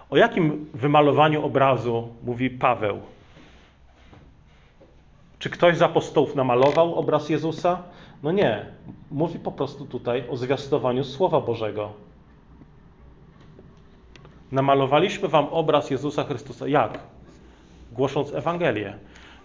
O 0.10 0.18
jakim 0.18 0.70
wymalowaniu 0.74 1.46
obrazu 1.46 2.08
mówi 2.24 2.50
Paweł? 2.50 3.00
Czy 5.40 5.50
ktoś 5.50 5.78
z 5.78 5.82
apostołów 5.82 6.36
namalował 6.36 6.96
obraz 6.96 7.30
Jezusa? 7.30 7.84
No 8.24 8.32
nie. 8.32 8.66
Mówi 9.12 9.40
po 9.40 9.52
prostu 9.52 9.86
tutaj 9.86 10.24
o 10.30 10.38
zwiastowaniu 10.38 11.04
Słowa 11.04 11.42
Bożego. 11.42 12.07
Namalowaliśmy 14.52 15.28
wam 15.28 15.46
obraz 15.46 15.90
Jezusa 15.90 16.24
Chrystusa. 16.24 16.68
Jak? 16.68 17.00
Głosząc 17.92 18.34
Ewangelię. 18.34 18.94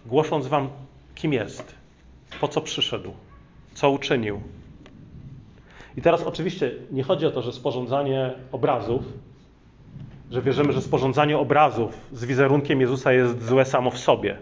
głosząc 0.07 0.47
wam, 0.47 0.69
kim 1.15 1.33
jest, 1.33 1.75
po 2.41 2.49
co 2.49 2.61
przyszedł, 2.61 3.13
co 3.75 3.91
uczynił. 3.91 4.41
I 5.97 6.03
teraz 6.03 6.23
oczywiście 6.23 6.71
nie 6.91 7.03
chodzi 7.03 7.27
o 7.27 7.31
to, 7.31 7.43
że 7.43 7.53
sporządzanie 7.53 8.33
obrazów, 8.53 9.03
że 10.31 10.43
wierzymy, 10.43 10.73
że 10.73 10.83
sporządzanie 10.83 11.39
obrazów 11.39 12.01
z 12.13 12.25
wizerunkiem 12.25 12.81
Jezusa 12.81 13.13
jest 13.13 13.47
złe 13.47 13.65
samo 13.65 13.91
w 13.91 13.99
sobie. 13.99 14.39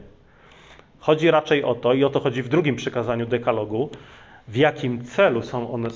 Chodzi 0.99 1.31
raczej 1.31 1.65
o 1.65 1.75
to, 1.75 1.95
i 1.95 2.05
o 2.05 2.11
to 2.11 2.21
chodzi 2.21 2.43
w 2.43 2.49
drugim 2.49 2.77
przykazaniu 2.77 3.27
dekalogu, 3.27 3.91
w 4.51 4.57
jakim 4.57 5.05
celu 5.05 5.43
są 5.43 5.73
one 5.73 5.89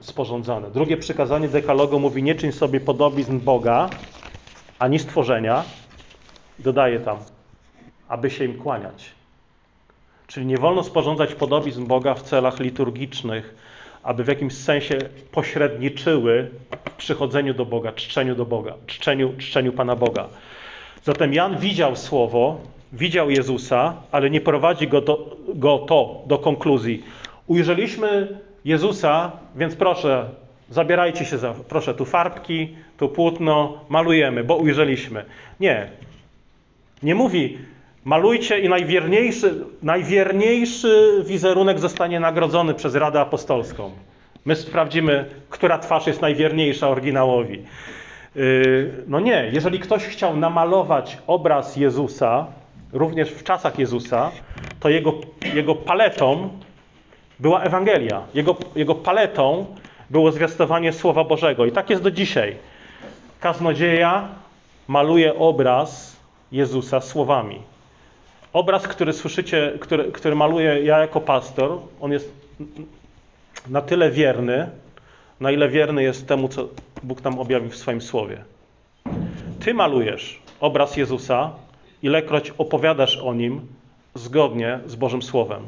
sporządzane. 0.00 0.70
Drugie 0.70 0.96
przykazanie 0.96 1.48
dekalogu 1.48 2.00
mówi: 2.00 2.22
Nie 2.22 2.34
czyń 2.34 2.52
sobie 2.52 2.80
podobizn 2.80 3.40
Boga 3.40 3.90
ani 4.78 4.98
stworzenia. 4.98 5.64
Dodaje 6.58 7.00
tam, 7.00 7.18
aby 8.08 8.30
się 8.30 8.44
im 8.44 8.58
kłaniać. 8.58 9.10
Czyli 10.26 10.46
nie 10.46 10.58
wolno 10.58 10.84
sporządzać 10.84 11.34
podobizn 11.34 11.86
Boga 11.86 12.14
w 12.14 12.22
celach 12.22 12.60
liturgicznych, 12.60 13.54
aby 14.02 14.24
w 14.24 14.28
jakimś 14.28 14.54
sensie 14.54 14.98
pośredniczyły 15.32 16.50
w 16.86 16.90
przychodzeniu 16.90 17.54
do 17.54 17.64
Boga, 17.64 17.92
czczeniu 17.92 18.34
do 18.34 18.44
Boga, 18.44 18.74
czczeniu, 18.86 19.34
czczeniu 19.38 19.72
Pana 19.72 19.96
Boga. 19.96 20.28
Zatem 21.02 21.34
Jan 21.34 21.58
widział 21.58 21.96
Słowo, 21.96 22.60
widział 22.92 23.30
Jezusa, 23.30 23.94
ale 24.12 24.30
nie 24.30 24.40
prowadzi 24.40 24.88
go, 24.88 25.00
do, 25.00 25.36
go 25.54 25.78
to 25.78 26.22
do 26.26 26.38
konkluzji. 26.38 27.02
Ujrzeliśmy 27.46 28.38
Jezusa, 28.64 29.32
więc 29.56 29.76
proszę, 29.76 30.30
zabierajcie 30.70 31.24
się 31.24 31.38
za, 31.38 31.54
proszę, 31.68 31.94
tu 31.94 32.04
farbki, 32.04 32.76
tu 32.96 33.08
płótno, 33.08 33.78
malujemy, 33.88 34.44
bo 34.44 34.56
ujrzeliśmy. 34.56 35.24
Nie. 35.60 35.88
Nie 37.02 37.14
mówi, 37.14 37.58
malujcie 38.04 38.60
i 38.60 38.68
najwierniejszy, 38.68 39.64
najwierniejszy 39.82 41.24
wizerunek 41.26 41.78
zostanie 41.78 42.20
nagrodzony 42.20 42.74
przez 42.74 42.94
Radę 42.94 43.20
Apostolską. 43.20 43.90
My 44.44 44.56
sprawdzimy, 44.56 45.24
która 45.50 45.78
twarz 45.78 46.06
jest 46.06 46.20
najwierniejsza 46.20 46.88
oryginałowi. 46.88 47.62
Yy, 48.36 48.92
no 49.06 49.20
nie, 49.20 49.50
jeżeli 49.52 49.78
ktoś 49.78 50.04
chciał 50.04 50.36
namalować 50.36 51.18
obraz 51.26 51.76
Jezusa, 51.76 52.46
również 52.92 53.28
w 53.30 53.42
czasach 53.42 53.78
Jezusa, 53.78 54.30
to 54.80 54.88
jego, 54.88 55.12
jego 55.54 55.74
paletą 55.74 56.48
była 57.40 57.62
Ewangelia. 57.62 58.22
Jego, 58.34 58.56
jego 58.76 58.94
paletą 58.94 59.66
było 60.10 60.32
zwiastowanie 60.32 60.92
Słowa 60.92 61.24
Bożego. 61.24 61.66
I 61.66 61.72
tak 61.72 61.90
jest 61.90 62.02
do 62.02 62.10
dzisiaj. 62.10 62.56
Kaznodzieja 63.40 64.28
maluje 64.88 65.38
obraz 65.38 66.16
Jezusa 66.52 67.00
słowami. 67.00 67.58
Obraz, 68.52 68.88
który 68.88 69.12
słyszycie, 69.12 69.72
który, 69.80 70.12
który 70.12 70.34
maluję 70.34 70.80
ja 70.84 70.98
jako 70.98 71.20
pastor, 71.20 71.78
on 72.00 72.12
jest 72.12 72.32
na 73.68 73.80
tyle 73.82 74.10
wierny, 74.10 74.70
na 75.40 75.50
ile 75.50 75.68
wierny 75.68 76.02
jest 76.02 76.28
temu, 76.28 76.48
co 76.48 76.68
Bóg 77.02 77.24
nam 77.24 77.38
objawił 77.38 77.70
w 77.70 77.76
swoim 77.76 78.00
słowie. 78.00 78.44
Ty 79.60 79.74
malujesz 79.74 80.40
obraz 80.60 80.96
Jezusa, 80.96 81.50
ilekroć 82.02 82.50
opowiadasz 82.58 83.16
o 83.16 83.34
nim 83.34 83.60
zgodnie 84.14 84.78
z 84.86 84.94
Bożym 84.94 85.22
Słowem. 85.22 85.66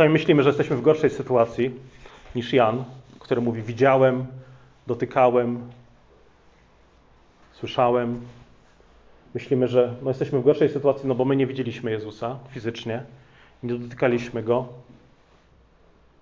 Czasami 0.00 0.12
myślimy, 0.12 0.42
że 0.42 0.48
jesteśmy 0.48 0.76
w 0.76 0.82
gorszej 0.82 1.10
sytuacji 1.10 1.70
niż 2.34 2.52
Jan, 2.52 2.84
który 3.18 3.40
mówi: 3.40 3.62
Widziałem, 3.62 4.26
dotykałem, 4.86 5.60
słyszałem. 7.52 8.20
Myślimy, 9.34 9.68
że 9.68 9.94
no 10.02 10.10
jesteśmy 10.10 10.38
w 10.38 10.44
gorszej 10.44 10.68
sytuacji, 10.68 11.08
no 11.08 11.14
bo 11.14 11.24
my 11.24 11.36
nie 11.36 11.46
widzieliśmy 11.46 11.90
Jezusa 11.90 12.38
fizycznie, 12.50 13.02
nie 13.62 13.74
dotykaliśmy 13.74 14.42
go. 14.42 14.68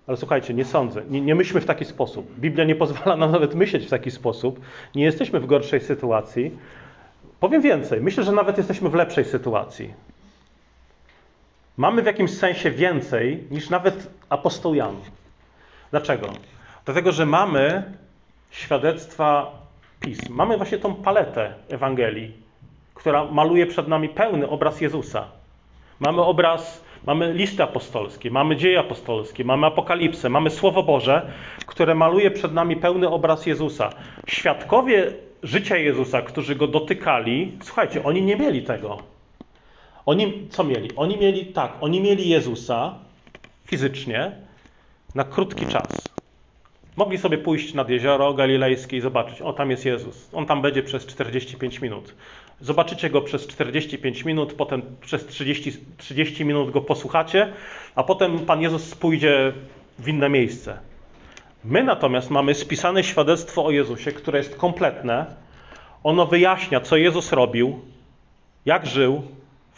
Ale 0.07 0.17
słuchajcie, 0.17 0.53
nie 0.53 0.65
sądzę, 0.65 1.01
nie, 1.09 1.21
nie 1.21 1.35
myślmy 1.35 1.61
w 1.61 1.65
taki 1.65 1.85
sposób. 1.85 2.39
Biblia 2.39 2.65
nie 2.65 2.75
pozwala 2.75 3.15
nam 3.15 3.31
nawet 3.31 3.55
myśleć 3.55 3.85
w 3.85 3.89
taki 3.89 4.11
sposób. 4.11 4.59
Nie 4.95 5.03
jesteśmy 5.03 5.39
w 5.39 5.45
gorszej 5.45 5.81
sytuacji. 5.81 6.51
Powiem 7.39 7.61
więcej, 7.61 8.01
myślę, 8.01 8.23
że 8.23 8.31
nawet 8.31 8.57
jesteśmy 8.57 8.89
w 8.89 8.93
lepszej 8.93 9.25
sytuacji 9.25 9.93
mamy 11.79 12.01
w 12.01 12.05
jakimś 12.05 12.31
sensie 12.31 12.71
więcej 12.71 13.43
niż 13.51 13.69
nawet 13.69 14.09
apostoł 14.29 14.75
Jan. 14.75 14.95
Dlaczego? 15.91 16.27
Dlatego, 16.85 17.11
że 17.11 17.25
mamy 17.25 17.83
świadectwa 18.51 19.51
pism. 19.99 20.33
Mamy 20.33 20.57
właśnie 20.57 20.77
tą 20.77 20.95
paletę 20.95 21.53
Ewangelii, 21.69 22.31
która 22.93 23.25
maluje 23.25 23.67
przed 23.67 23.87
nami 23.87 24.09
pełny 24.09 24.49
obraz 24.49 24.81
Jezusa. 24.81 25.25
Mamy 25.99 26.21
obraz, 26.21 26.83
mamy 27.05 27.33
listy 27.33 27.63
apostolskie, 27.63 28.31
mamy 28.31 28.55
dzieje 28.55 28.79
apostolskie, 28.79 29.45
mamy 29.45 29.67
apokalipsę, 29.67 30.29
mamy 30.29 30.49
Słowo 30.49 30.83
Boże, 30.83 31.31
które 31.65 31.95
maluje 31.95 32.31
przed 32.31 32.53
nami 32.53 32.75
pełny 32.75 33.09
obraz 33.09 33.45
Jezusa. 33.45 33.89
Świadkowie 34.27 35.11
życia 35.43 35.77
Jezusa, 35.77 36.21
którzy 36.21 36.55
go 36.55 36.67
dotykali, 36.67 37.57
słuchajcie, 37.63 38.03
oni 38.03 38.21
nie 38.21 38.35
mieli 38.35 38.63
tego. 38.63 39.18
Oni 40.05 40.47
co 40.49 40.63
mieli? 40.63 40.89
Oni 40.95 41.17
mieli 41.17 41.45
tak, 41.45 41.73
oni 41.81 42.01
mieli 42.01 42.29
Jezusa 42.29 42.95
fizycznie 43.65 44.31
na 45.15 45.23
krótki 45.23 45.67
czas. 45.67 46.09
Mogli 46.97 47.17
sobie 47.17 47.37
pójść 47.37 47.73
nad 47.73 47.89
jezioro 47.89 48.33
galilejskie 48.33 48.97
i 48.97 49.01
zobaczyć, 49.01 49.41
o 49.41 49.53
tam 49.53 49.71
jest 49.71 49.85
Jezus. 49.85 50.29
On 50.33 50.45
tam 50.45 50.61
będzie 50.61 50.83
przez 50.83 51.05
45 51.05 51.81
minut. 51.81 52.15
Zobaczycie 52.61 53.09
go 53.09 53.21
przez 53.21 53.47
45 53.47 54.25
minut, 54.25 54.53
potem 54.53 54.81
przez 55.01 55.25
30, 55.25 55.73
30 55.97 56.45
minut 56.45 56.71
go 56.71 56.81
posłuchacie, 56.81 57.53
a 57.95 58.03
potem 58.03 58.39
Pan 58.39 58.61
Jezus 58.61 58.95
pójdzie 58.95 59.53
w 59.99 60.07
inne 60.07 60.29
miejsce. 60.29 60.79
My 61.63 61.83
natomiast 61.83 62.29
mamy 62.29 62.55
spisane 62.55 63.03
świadectwo 63.03 63.65
o 63.65 63.71
Jezusie, 63.71 64.11
które 64.11 64.37
jest 64.37 64.55
kompletne. 64.55 65.25
Ono 66.03 66.25
wyjaśnia, 66.25 66.81
co 66.81 66.97
Jezus 66.97 67.31
robił, 67.31 67.79
jak 68.65 68.85
żył, 68.85 69.23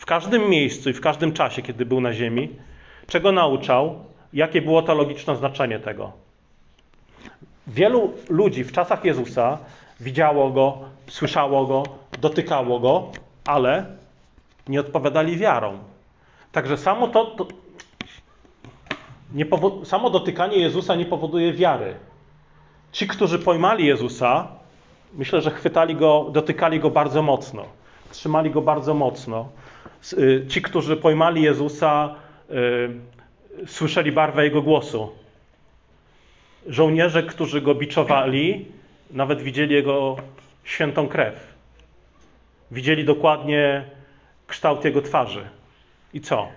w 0.01 0.05
każdym 0.05 0.49
miejscu 0.49 0.89
i 0.89 0.93
w 0.93 1.01
każdym 1.01 1.33
czasie, 1.33 1.61
kiedy 1.61 1.85
był 1.85 2.01
na 2.01 2.13
ziemi, 2.13 2.49
czego 3.07 3.31
nauczał, 3.31 3.95
jakie 4.33 4.61
było 4.61 4.81
to 4.81 4.93
logiczne 4.93 5.35
znaczenie 5.35 5.79
tego. 5.79 6.11
Wielu 7.67 8.13
ludzi 8.29 8.63
w 8.63 8.71
czasach 8.71 9.05
Jezusa 9.05 9.57
widziało 9.99 10.49
go, 10.49 10.77
słyszało 11.07 11.65
go, 11.65 11.83
dotykało 12.21 12.79
go, 12.79 13.11
ale 13.45 13.85
nie 14.67 14.79
odpowiadali 14.79 15.37
wiarą. 15.37 15.79
Także 16.51 16.77
samo 16.77 17.07
to, 17.07 17.25
to 17.25 17.47
samo 19.85 20.09
dotykanie 20.09 20.57
Jezusa 20.57 20.95
nie 20.95 21.05
powoduje 21.05 21.53
wiary. 21.53 21.95
Ci, 22.91 23.07
którzy 23.07 23.39
pojmali 23.39 23.85
Jezusa, 23.85 24.47
myślę, 25.13 25.41
że 25.41 25.51
chwytali 25.51 25.95
go, 25.95 26.27
dotykali 26.31 26.79
go 26.79 26.89
bardzo 26.89 27.21
mocno, 27.21 27.63
trzymali 28.11 28.51
go 28.51 28.61
bardzo 28.61 28.93
mocno 28.93 29.49
ci, 30.47 30.61
którzy 30.61 30.97
pojmali 30.97 31.41
Jezusa, 31.41 32.15
y, 32.51 33.67
słyszeli 33.67 34.11
barwę 34.11 34.43
Jego 34.43 34.61
głosu. 34.61 35.11
Żołnierze, 36.67 37.23
którzy 37.23 37.61
go 37.61 37.75
biczowali, 37.75 38.65
nawet 39.11 39.41
widzieli 39.41 39.75
Jego 39.75 40.17
świętą 40.63 41.07
krew. 41.07 41.53
Widzieli 42.71 43.05
dokładnie 43.05 43.85
kształt 44.47 44.85
Jego 44.85 45.01
twarzy. 45.01 45.49
I 46.13 46.21
co? 46.21 46.47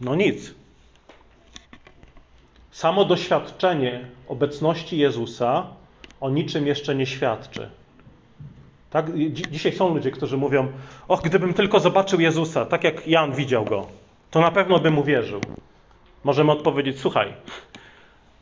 No 0.00 0.14
nic. 0.14 0.54
Samo 2.70 3.04
doświadczenie 3.04 4.08
obecności 4.28 4.98
Jezusa 4.98 5.66
o 6.20 6.30
niczym 6.30 6.66
jeszcze 6.66 6.94
nie 6.94 7.06
świadczy. 7.06 7.70
Tak? 8.90 9.06
Dzisiaj 9.50 9.72
są 9.72 9.94
ludzie, 9.94 10.10
którzy 10.10 10.36
mówią: 10.36 10.72
Och, 11.08 11.22
gdybym 11.22 11.54
tylko 11.54 11.80
zobaczył 11.80 12.20
Jezusa, 12.20 12.64
tak 12.64 12.84
jak 12.84 13.06
Jan 13.08 13.32
widział 13.34 13.64
go, 13.64 13.86
to 14.30 14.40
na 14.40 14.50
pewno 14.50 14.78
bym 14.78 14.98
uwierzył. 14.98 15.40
Możemy 16.24 16.52
odpowiedzieć: 16.52 17.00
Słuchaj, 17.00 17.32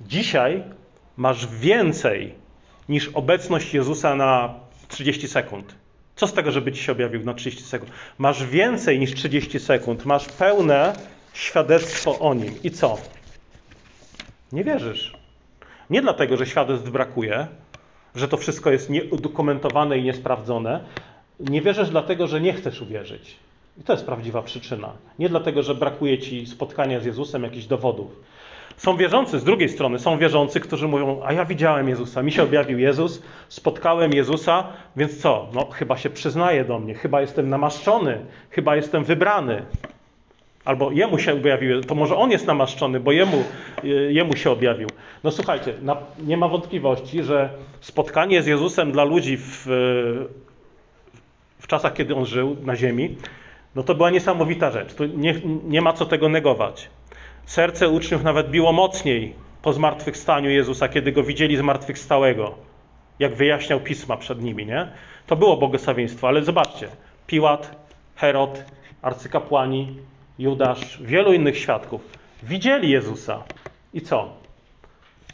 dzisiaj 0.01 0.63
masz 1.17 1.47
więcej 1.47 2.35
niż 2.89 3.09
obecność 3.09 3.75
Jezusa 3.75 4.15
na 4.15 4.55
30 4.89 5.29
sekund. 5.29 5.75
Co 6.17 6.27
z 6.27 6.33
tego, 6.33 6.51
żeby 6.51 6.73
ci 6.73 6.83
się 6.83 6.93
objawił 6.93 7.25
na 7.25 7.35
30 7.35 7.65
sekund? 7.65 7.93
Masz 8.19 8.47
więcej 8.47 8.99
niż 8.99 9.15
30 9.15 9.61
sekund, 9.61 10.05
masz 10.05 10.29
pełne 10.29 10.93
świadectwo 11.33 12.19
o 12.19 12.35
nim. 12.35 12.63
I 12.63 12.71
co? 12.71 12.99
Nie 14.53 14.65
wierzysz. 14.65 15.17
Nie 15.91 16.03
dlatego, 16.03 16.37
że 16.37 16.47
świadectw 16.47 16.91
brakuje, 16.91 17.47
że 18.15 18.29
to 18.29 18.37
wszystko 18.37 18.71
jest 18.71 18.91
nieudokumentowane 18.91 19.99
i 19.99 20.03
niesprawdzone. 20.03 20.81
Nie 21.41 21.63
wierzysz 21.63 21.91
dlatego, 21.91 22.27
że 22.27 22.41
nie 22.41 22.53
chcesz 22.53 22.83
uwierzyć. 22.83 23.37
I 23.79 23.83
to 23.83 23.93
jest 23.93 24.07
prawdziwa 24.07 24.43
przyczyna. 24.43 24.93
Nie 25.19 25.29
dlatego, 25.29 25.63
że 25.63 25.75
brakuje 25.75 26.19
ci 26.19 26.47
spotkania 26.47 27.01
z 27.01 27.05
Jezusem, 27.05 27.43
jakichś 27.43 27.67
dowodów. 27.67 28.21
Są 28.77 28.97
wierzący, 28.97 29.39
z 29.39 29.45
drugiej 29.45 29.69
strony, 29.69 29.99
są 29.99 30.19
wierzący, 30.19 30.61
którzy 30.61 30.89
mówią: 30.89 31.21
A 31.25 31.33
ja 31.33 31.45
widziałem 31.45 31.89
Jezusa, 31.89 32.23
mi 32.23 32.33
się 32.33 32.43
objawił 32.43 32.79
Jezus, 32.79 33.23
spotkałem 33.49 34.13
Jezusa, 34.13 34.65
więc 34.97 35.21
co? 35.21 35.49
No, 35.55 35.67
chyba 35.71 35.97
się 35.97 36.11
przyznaje 36.11 36.65
do 36.65 36.79
mnie, 36.79 36.95
chyba 36.95 37.21
jestem 37.21 37.49
namaszczony, 37.49 38.27
chyba 38.51 38.77
jestem 38.77 39.05
wybrany. 39.05 39.63
Albo 40.65 40.91
jemu 40.91 41.19
się 41.19 41.33
objawił, 41.33 41.81
to 41.81 41.95
może 41.95 42.17
on 42.17 42.31
jest 42.31 42.47
namaszczony, 42.47 43.01
bo 43.01 43.13
jemu, 43.13 43.45
jemu 44.09 44.37
się 44.37 44.51
objawił. 44.51 44.89
No 45.25 45.31
słuchajcie, 45.31 45.75
nie 46.27 46.37
ma 46.37 46.49
wątpliwości, 46.49 47.23
że 47.23 47.51
spotkanie 47.81 48.43
z 48.43 48.47
Jezusem 48.47 48.93
dla 48.93 49.05
ludzi 49.05 49.37
w, 49.37 49.67
w 51.59 51.67
czasach, 51.67 51.95
kiedy 51.95 52.15
on 52.15 52.27
żył 52.27 52.57
na 52.63 52.77
ziemi, 52.77 53.17
no 53.75 53.83
to 53.83 53.95
była 53.95 54.11
niesamowita 54.11 54.71
rzecz. 54.71 54.95
Nie, 55.17 55.35
nie 55.65 55.81
ma 55.81 55.93
co 55.93 56.07
tego 56.07 56.29
negować. 56.29 56.89
Serce 57.47 57.89
uczniów 57.89 58.23
nawet 58.23 58.51
biło 58.51 58.73
mocniej 58.73 59.35
po 59.63 59.73
zmartwychwstaniu 59.73 60.51
Jezusa, 60.51 60.89
kiedy 60.89 61.13
go 61.13 61.23
widzieli 61.23 61.57
zmartwychwstałego, 61.57 62.55
jak 63.19 63.35
wyjaśniał 63.35 63.81
pisma 63.81 64.17
przed 64.17 64.43
nimi, 64.43 64.67
nie? 64.67 64.89
To 65.27 65.37
było 65.37 65.57
błogosławieństwo, 65.57 66.29
ale 66.29 66.43
zobaczcie, 66.43 66.89
Piłat, 67.27 67.77
Herod, 68.17 68.65
arcykapłani, 69.03 69.97
Judasz, 70.39 71.03
wielu 71.03 71.33
innych 71.33 71.59
świadków 71.59 72.01
widzieli 72.43 72.91
Jezusa. 72.91 73.43
I 73.95 74.01
co? 74.01 74.37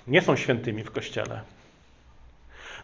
Nie 0.06 0.22
są 0.22 0.36
świętymi 0.36 0.84
w 0.84 0.90
kościele. 0.90 1.40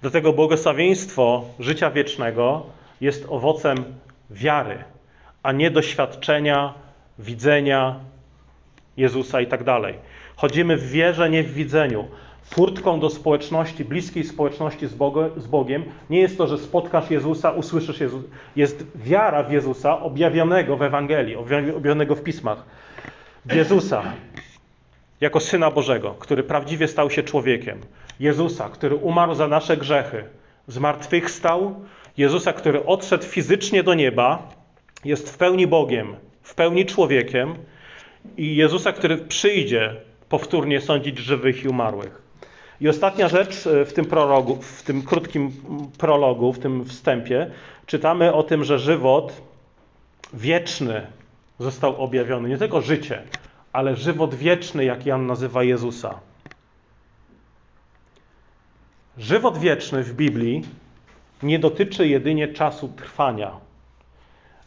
Dlatego 0.00 0.32
błogosławieństwo 0.32 1.44
życia 1.58 1.90
wiecznego 1.90 2.66
jest 3.00 3.26
owocem 3.28 3.84
wiary, 4.30 4.84
a 5.42 5.52
nie 5.52 5.70
doświadczenia, 5.70 6.74
widzenia 7.18 8.00
Jezusa 8.96 9.40
i 9.40 9.46
tak 9.46 9.64
dalej. 9.64 9.94
Chodzimy 10.36 10.76
w 10.76 10.90
wierze, 10.90 11.30
nie 11.30 11.42
w 11.42 11.52
widzeniu. 11.52 12.08
Furtką 12.50 13.00
do 13.00 13.10
społeczności, 13.10 13.84
bliskiej 13.84 14.24
społeczności 14.24 14.86
z, 15.36 15.46
Bogiem 15.46 15.84
nie 16.10 16.20
jest 16.20 16.38
to, 16.38 16.46
że 16.46 16.58
spotkasz 16.58 17.10
Jezusa, 17.10 17.50
usłyszysz 17.50 18.00
Jezusa. 18.00 18.28
Jest 18.56 18.86
wiara 18.94 19.42
w 19.42 19.52
Jezusa 19.52 20.00
objawionego 20.00 20.76
w 20.76 20.82
Ewangelii, 20.82 21.36
objawionego 21.36 22.14
w 22.14 22.22
pismach. 22.22 22.64
W 23.44 23.54
Jezusa 23.54 24.02
jako 25.20 25.40
Syna 25.40 25.70
Bożego, 25.70 26.14
który 26.18 26.42
prawdziwie 26.42 26.88
stał 26.88 27.10
się 27.10 27.22
człowiekiem. 27.22 27.78
Jezusa, 28.20 28.68
który 28.68 28.96
umarł 28.96 29.34
za 29.34 29.48
nasze 29.48 29.76
grzechy, 29.76 30.24
zmartwychwstał. 30.68 31.74
Jezusa, 32.16 32.52
który 32.52 32.86
odszedł 32.86 33.24
fizycznie 33.24 33.82
do 33.82 33.94
nieba, 33.94 34.48
jest 35.04 35.30
w 35.30 35.38
pełni 35.38 35.66
Bogiem, 35.66 36.16
w 36.42 36.54
pełni 36.54 36.86
człowiekiem 36.86 37.54
i 38.36 38.56
Jezusa, 38.56 38.92
który 38.92 39.18
przyjdzie 39.18 39.96
powtórnie 40.28 40.80
sądzić 40.80 41.18
żywych 41.18 41.64
i 41.64 41.68
umarłych. 41.68 42.25
I 42.80 42.88
ostatnia 42.88 43.28
rzecz 43.28 43.66
e, 43.66 43.84
w 43.84 43.92
tym 43.92 44.04
prologu, 44.04 44.62
w 44.62 44.82
tym 44.82 45.02
krótkim 45.02 45.52
prologu, 45.98 46.52
w 46.52 46.58
tym 46.58 46.84
wstępie, 46.84 47.50
czytamy 47.86 48.32
o 48.32 48.42
tym, 48.42 48.64
że 48.64 48.78
żywot 48.78 49.42
wieczny 50.34 51.06
został 51.58 51.96
objawiony. 51.96 52.48
Nie 52.48 52.58
tylko 52.58 52.80
życie, 52.80 53.22
ale 53.72 53.96
żywot 53.96 54.34
wieczny, 54.34 54.84
jak 54.84 55.06
Jan 55.06 55.26
nazywa 55.26 55.62
Jezusa. 55.62 56.20
Żywot 59.18 59.58
wieczny 59.58 60.02
w 60.02 60.14
Biblii 60.14 60.62
nie 61.42 61.58
dotyczy 61.58 62.08
jedynie 62.08 62.48
czasu 62.48 62.88
trwania. 62.88 63.50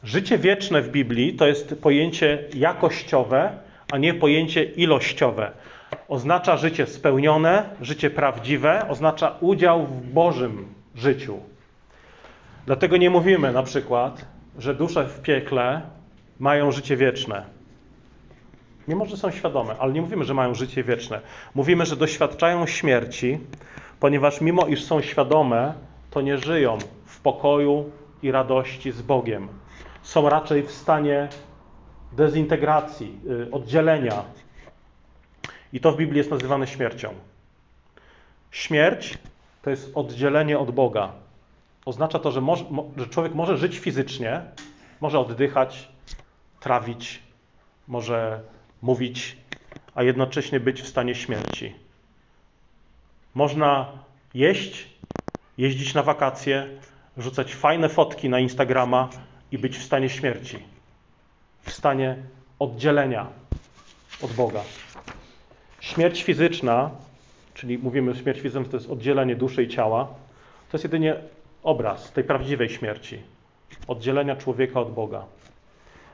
Życie 0.04 0.38
wieczne 0.38 0.82
w 0.82 0.90
Biblii 0.90 1.34
to 1.34 1.48
jest 1.48 1.76
pojęcie 1.82 2.44
jakościowe, 2.54 3.58
a 3.92 3.98
nie 3.98 4.14
pojęcie 4.14 4.64
ilościowe. 4.64 5.52
Oznacza 6.08 6.58
życie 6.58 6.88
spełnione, 6.88 7.70
życie 7.82 8.10
prawdziwe, 8.10 8.86
oznacza 8.90 9.36
udział 9.42 9.86
w 9.86 10.02
Bożym 10.14 10.74
życiu. 10.96 11.40
Dlatego 12.66 12.98
nie 12.98 13.10
mówimy 13.10 13.52
na 13.52 13.64
przykład, 13.64 14.26
że 14.58 14.76
dusze 14.76 15.06
w 15.06 15.22
piekle 15.22 15.82
mają 16.40 16.72
życie 16.72 16.98
wieczne. 16.98 17.46
Mimo, 18.88 19.06
że 19.06 19.18
są 19.18 19.32
świadome, 19.32 19.76
ale 19.80 19.94
nie 19.94 20.02
mówimy, 20.02 20.24
że 20.24 20.34
mają 20.34 20.54
życie 20.54 20.84
wieczne. 20.84 21.22
Mówimy, 21.56 21.86
że 21.86 21.96
doświadczają 21.96 22.66
śmierci, 22.66 23.40
ponieważ 24.00 24.42
mimo 24.42 24.68
iż 24.68 24.84
są 24.84 25.02
świadome, 25.02 25.74
to 26.12 26.22
nie 26.22 26.38
żyją 26.38 26.78
w 27.06 27.20
pokoju 27.22 27.92
i 28.24 28.32
radości 28.32 28.92
z 28.92 29.02
Bogiem 29.02 29.48
są 30.02 30.30
raczej 30.30 30.64
w 30.64 30.72
stanie 30.72 31.28
dezintegracji, 32.12 33.20
y, 33.48 33.52
oddzielenia. 33.52 34.24
I 35.74 35.80
to 35.80 35.92
w 35.92 35.98
Biblii 35.98 36.18
jest 36.18 36.32
nazywane 36.32 36.68
śmiercią. 36.68 37.14
Śmierć 38.52 39.18
to 39.62 39.70
jest 39.70 39.92
oddzielenie 39.96 40.60
od 40.60 40.72
Boga. 40.72 41.12
Oznacza 41.86 42.20
to, 42.20 42.32
że, 42.32 42.42
może, 42.42 42.66
że 42.98 43.08
człowiek 43.08 43.36
może 43.36 43.58
żyć 43.58 43.80
fizycznie, 43.80 44.42
może 45.02 45.20
oddychać, 45.20 45.90
trawić, 46.60 47.24
może 47.88 48.42
mówić, 48.82 49.38
a 49.96 50.04
jednocześnie 50.04 50.60
być 50.60 50.82
w 50.82 50.88
stanie 50.88 51.16
śmierci. 51.16 51.76
Można 53.36 53.92
jeść, 54.34 54.90
jeździć 55.58 55.94
na 55.94 56.04
wakacje, 56.04 56.68
rzucać 57.18 57.56
fajne 57.56 57.90
fotki 57.90 58.30
na 58.30 58.40
Instagrama, 58.40 59.10
i 59.52 59.58
być 59.58 59.78
w 59.78 59.84
stanie 59.84 60.10
śmierci, 60.10 60.60
w 61.62 61.72
stanie 61.72 62.18
oddzielenia 62.60 63.28
od 64.22 64.34
Boga. 64.34 64.64
Śmierć 65.94 66.24
fizyczna, 66.24 66.90
czyli 67.54 67.78
mówimy, 67.78 68.16
śmierć 68.16 68.40
fizyczna 68.40 68.72
to 68.72 68.78
jest 68.78 68.90
oddzielenie 68.90 69.36
duszy 69.36 69.64
i 69.64 69.68
ciała, 69.68 70.08
to 70.72 70.78
jest 70.78 70.84
jedynie 70.84 71.16
obraz 71.64 72.12
tej 72.12 72.24
prawdziwej 72.24 72.70
śmierci, 72.70 73.20
oddzielenia 73.88 74.36
człowieka 74.36 74.80
od 74.80 74.94
Boga. 74.94 75.24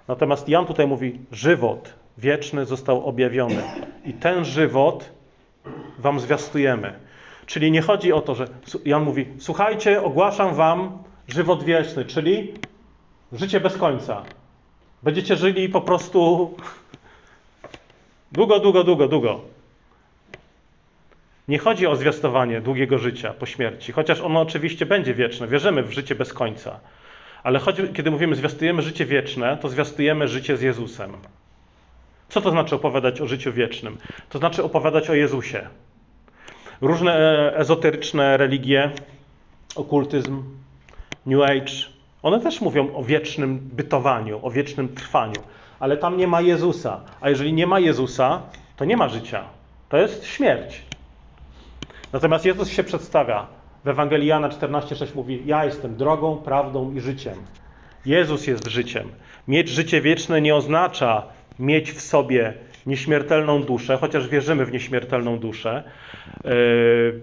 Natomiast 0.08 0.50
Jan 0.50 0.66
tutaj 0.66 0.88
mówi, 0.88 1.20
żywot 1.32 1.94
wieczny 2.18 2.66
został 2.66 3.06
objawiony 3.06 3.64
i 4.06 4.14
ten 4.14 4.46
żywot 4.46 5.10
wam 6.00 6.20
zwiastujemy. 6.20 6.94
Czyli 7.46 7.72
nie 7.72 7.82
chodzi 7.82 8.14
o 8.14 8.22
to, 8.22 8.36
że 8.36 8.48
Jan 8.86 9.04
mówi, 9.04 9.26
słuchajcie, 9.40 10.04
ogłaszam 10.04 10.56
wam 10.56 10.98
żywot 11.28 11.64
wieczny, 11.64 12.06
czyli 12.06 12.54
Życie 13.34 13.60
bez 13.60 13.78
końca. 13.78 14.24
Będziecie 15.04 15.36
żyli 15.36 15.70
po 15.70 15.82
prostu 15.82 16.52
długo, 18.32 18.60
długo, 18.60 18.84
długo, 18.84 19.08
długo. 19.08 19.55
Nie 21.48 21.58
chodzi 21.58 21.88
o 21.88 21.96
zwiastowanie 21.96 22.62
długiego 22.62 22.98
życia 22.98 23.34
po 23.34 23.46
śmierci, 23.46 23.92
chociaż 23.92 24.22
ono 24.22 24.42
oczywiście 24.42 24.86
będzie 24.86 25.14
wieczne. 25.14 25.48
Wierzymy 25.48 25.84
w 25.84 25.92
życie 25.92 26.16
bez 26.16 26.34
końca. 26.34 26.80
Ale 27.44 27.60
kiedy 27.94 28.12
mówimy 28.12 28.36
zwiastujemy 28.36 28.82
życie 28.82 29.06
wieczne, 29.06 29.58
to 29.62 29.70
zwiastujemy 29.70 30.28
życie 30.28 30.58
z 30.58 30.62
Jezusem. 30.62 31.12
Co 32.30 32.42
to 32.42 32.52
znaczy 32.52 32.76
opowiadać 32.76 33.22
o 33.22 33.28
życiu 33.28 33.54
wiecznym? 33.54 33.98
To 34.30 34.38
znaczy 34.38 34.64
opowiadać 34.64 35.10
o 35.10 35.14
Jezusie. 35.14 35.68
Różne 36.82 37.14
e, 37.14 37.58
ezoteryczne 37.58 38.38
religie, 38.38 38.92
okultyzm, 39.76 40.44
New 41.26 41.42
Age, 41.42 41.74
one 42.24 42.40
też 42.40 42.62
mówią 42.62 42.96
o 42.96 43.04
wiecznym 43.04 43.60
bytowaniu, 43.60 44.40
o 44.44 44.52
wiecznym 44.52 44.96
trwaniu, 44.96 45.42
ale 45.80 45.98
tam 45.98 46.18
nie 46.18 46.28
ma 46.28 46.42
Jezusa. 46.42 47.02
A 47.22 47.30
jeżeli 47.30 47.54
nie 47.54 47.68
ma 47.68 47.80
Jezusa, 47.80 48.42
to 48.78 48.86
nie 48.86 48.98
ma 48.98 49.10
życia. 49.10 49.44
To 49.90 49.98
jest 49.98 50.26
śmierć. 50.26 50.82
Natomiast 52.16 52.46
Jezus 52.46 52.70
się 52.70 52.84
przedstawia. 52.84 53.48
W 53.84 53.88
Ewangelii 53.88 54.28
Jana 54.28 54.50
14,6 54.50 55.16
mówi: 55.16 55.44
Ja 55.46 55.66
jestem 55.66 55.96
drogą, 55.96 56.38
prawdą 56.38 56.94
i 56.94 57.00
życiem. 57.00 57.34
Jezus 58.06 58.48
jest 58.48 58.68
życiem. 58.68 59.12
Mieć 59.48 59.70
życie 59.70 60.02
wieczne 60.02 60.42
nie 60.42 60.56
oznacza 60.56 61.24
mieć 61.60 61.92
w 61.92 62.02
sobie 62.02 62.54
nieśmiertelną 62.86 63.64
duszę, 63.64 63.98
chociaż 63.98 64.28
wierzymy 64.28 64.66
w 64.66 64.72
nieśmiertelną 64.72 65.40
duszę. 65.40 65.84
Yy, 66.44 67.22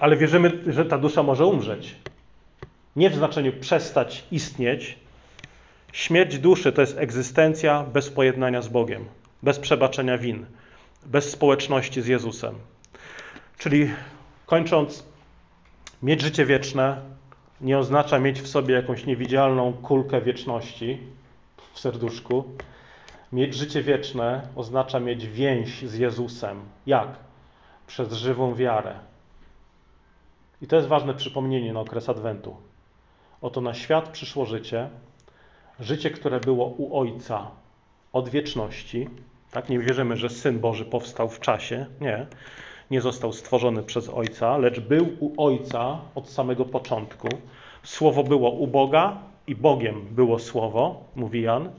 ale 0.00 0.16
wierzymy, 0.16 0.52
że 0.66 0.84
ta 0.84 0.98
dusza 0.98 1.22
może 1.22 1.46
umrzeć 1.46 1.94
nie 2.96 3.10
w 3.10 3.14
znaczeniu 3.14 3.52
przestać 3.52 4.24
istnieć. 4.32 4.98
Śmierć 5.92 6.38
duszy 6.38 6.72
to 6.72 6.80
jest 6.80 6.98
egzystencja 6.98 7.84
bez 7.92 8.10
pojednania 8.10 8.62
z 8.62 8.68
Bogiem, 8.68 9.04
bez 9.42 9.58
przebaczenia 9.58 10.18
win, 10.18 10.46
bez 11.06 11.30
społeczności 11.30 12.02
z 12.02 12.06
Jezusem. 12.06 12.54
Czyli 13.58 13.90
kończąc, 14.46 15.04
mieć 16.02 16.20
życie 16.20 16.46
wieczne 16.46 17.00
nie 17.60 17.78
oznacza 17.78 18.18
mieć 18.18 18.42
w 18.42 18.48
sobie 18.48 18.74
jakąś 18.74 19.06
niewidzialną 19.06 19.72
kulkę 19.72 20.20
wieczności 20.20 20.98
w 21.72 21.80
serduszku. 21.80 22.44
Mieć 23.32 23.54
życie 23.54 23.82
wieczne 23.82 24.48
oznacza 24.56 25.00
mieć 25.00 25.26
więź 25.26 25.82
z 25.82 25.94
Jezusem. 25.94 26.60
Jak? 26.86 27.08
Przez 27.86 28.12
żywą 28.12 28.54
wiarę. 28.54 28.98
I 30.62 30.66
to 30.66 30.76
jest 30.76 30.88
ważne 30.88 31.14
przypomnienie 31.14 31.72
na 31.72 31.80
okres 31.80 32.08
Adwentu. 32.08 32.56
Oto 33.40 33.60
na 33.60 33.74
świat 33.74 34.08
przyszło 34.08 34.46
życie, 34.46 34.90
życie, 35.80 36.10
które 36.10 36.40
było 36.40 36.66
u 36.66 36.98
Ojca 36.98 37.50
od 38.12 38.28
wieczności. 38.28 39.08
Tak, 39.50 39.68
nie 39.68 39.78
wierzymy, 39.78 40.16
że 40.16 40.28
Syn 40.28 40.58
Boży 40.58 40.84
powstał 40.84 41.28
w 41.28 41.40
czasie. 41.40 41.86
Nie. 42.00 42.26
Nie 42.90 43.00
został 43.00 43.32
stworzony 43.32 43.82
przez 43.82 44.08
Ojca, 44.08 44.56
lecz 44.56 44.80
był 44.80 45.16
u 45.20 45.44
Ojca 45.46 45.98
od 46.14 46.30
samego 46.30 46.64
początku. 46.64 47.28
Słowo 47.82 48.24
było 48.24 48.50
u 48.50 48.66
Boga 48.66 49.16
i 49.46 49.54
Bogiem 49.54 50.06
było 50.10 50.38
Słowo, 50.38 51.04
mówi 51.16 51.42
Jan. 51.42 51.70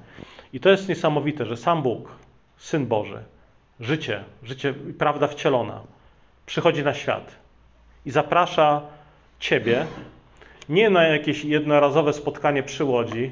I 0.53 0.59
to 0.59 0.70
jest 0.70 0.89
niesamowite, 0.89 1.45
że 1.45 1.57
sam 1.57 1.82
Bóg, 1.82 2.15
Syn 2.57 2.86
Boży, 2.88 3.24
życie, 3.80 4.24
życie, 4.43 4.74
prawda 4.97 5.28
wcielona, 5.28 5.82
przychodzi 6.45 6.84
na 6.84 6.93
świat 6.93 7.36
i 8.05 8.11
zaprasza 8.11 8.82
Ciebie 9.39 9.86
nie 10.70 10.89
na 10.89 11.03
jakieś 11.03 11.45
jednorazowe 11.45 12.13
spotkanie 12.13 12.63
przy 12.63 12.84
łodzi. 12.84 13.32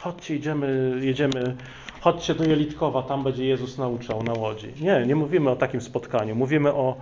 Chodźcie, 0.00 0.36
idziemy, 0.36 0.98
jedziemy, 1.00 1.56
chodźcie 2.00 2.34
do 2.34 2.44
Jelitkowa, 2.44 3.02
tam 3.02 3.24
będzie 3.24 3.46
Jezus 3.46 3.78
nauczał 3.78 4.22
na 4.22 4.32
łodzi. 4.32 4.72
Nie, 4.80 5.06
nie 5.06 5.16
mówimy 5.16 5.50
o 5.50 5.56
takim 5.56 5.80
spotkaniu. 5.80 6.34
Mówimy 6.34 6.74
o 6.74 6.96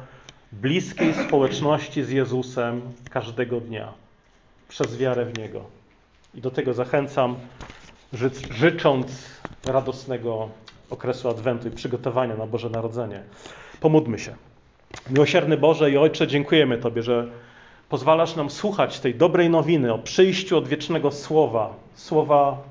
bliskiej 0.53 1.14
społeczności 1.14 2.05
z 2.05 2.11
Jezusem 2.11 2.80
każdego 3.11 3.61
dnia 3.61 3.92
przez 4.68 4.96
wiarę 4.96 5.24
w 5.24 5.38
Niego. 5.38 5.64
I 6.34 6.40
do 6.40 6.51
tego 6.51 6.74
zachęcam, 6.74 7.36
ży 8.12 8.30
życząc 8.51 9.07
radosnego 9.66 10.49
okresu 10.90 11.28
Adwentu 11.28 11.68
i 11.68 11.70
przygotowania 11.70 12.36
na 12.36 12.46
Boże 12.46 12.70
Narodzenie. 12.70 13.22
Pomódmy 13.80 14.18
się. 14.18 14.34
Miłosierny 15.11 15.57
Boże 15.57 15.90
i 15.90 15.96
Ojcze, 15.96 16.26
dziękujemy 16.26 16.78
Tobie, 16.78 17.03
że 17.03 17.26
pozwalasz 17.88 18.36
nam 18.36 18.51
słuchać 18.51 19.01
tej 19.01 19.14
dobrej 19.14 19.51
nowiny 19.51 19.92
o 19.94 19.99
przyjściu 19.99 20.59
odwiecznego 20.59 21.11
Słowa, 21.11 21.74
Słowa 21.94 22.62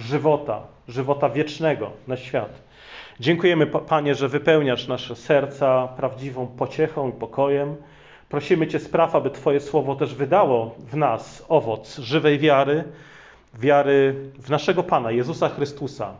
żywota, 0.00 0.60
żywota 0.88 1.28
wiecznego 1.28 1.90
na 2.06 2.16
świat. 2.16 2.62
Dziękujemy, 3.20 3.66
Panie, 3.66 4.14
że 4.14 4.28
wypełniasz 4.28 4.88
nasze 4.88 5.16
serca 5.16 5.88
prawdziwą 5.88 6.46
pociechą 6.46 7.08
i 7.08 7.12
pokojem. 7.12 7.76
Prosimy 8.28 8.66
Cię, 8.66 8.78
spraw, 8.78 9.14
aby 9.14 9.30
Twoje 9.30 9.60
Słowo 9.60 9.96
też 9.96 10.14
wydało 10.14 10.74
w 10.78 10.96
nas 10.96 11.44
owoc 11.48 11.98
żywej 11.98 12.38
wiary, 12.38 12.84
wiary 13.54 14.14
w 14.38 14.50
naszego 14.50 14.82
Pana, 14.82 15.10
Jezusa 15.10 15.48
Chrystusa. 15.48 16.14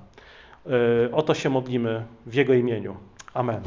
O 1.12 1.22
to 1.22 1.34
się 1.34 1.50
modlimy 1.50 2.04
w 2.26 2.34
Jego 2.34 2.54
imieniu. 2.54 2.96
Amen. 3.34 3.62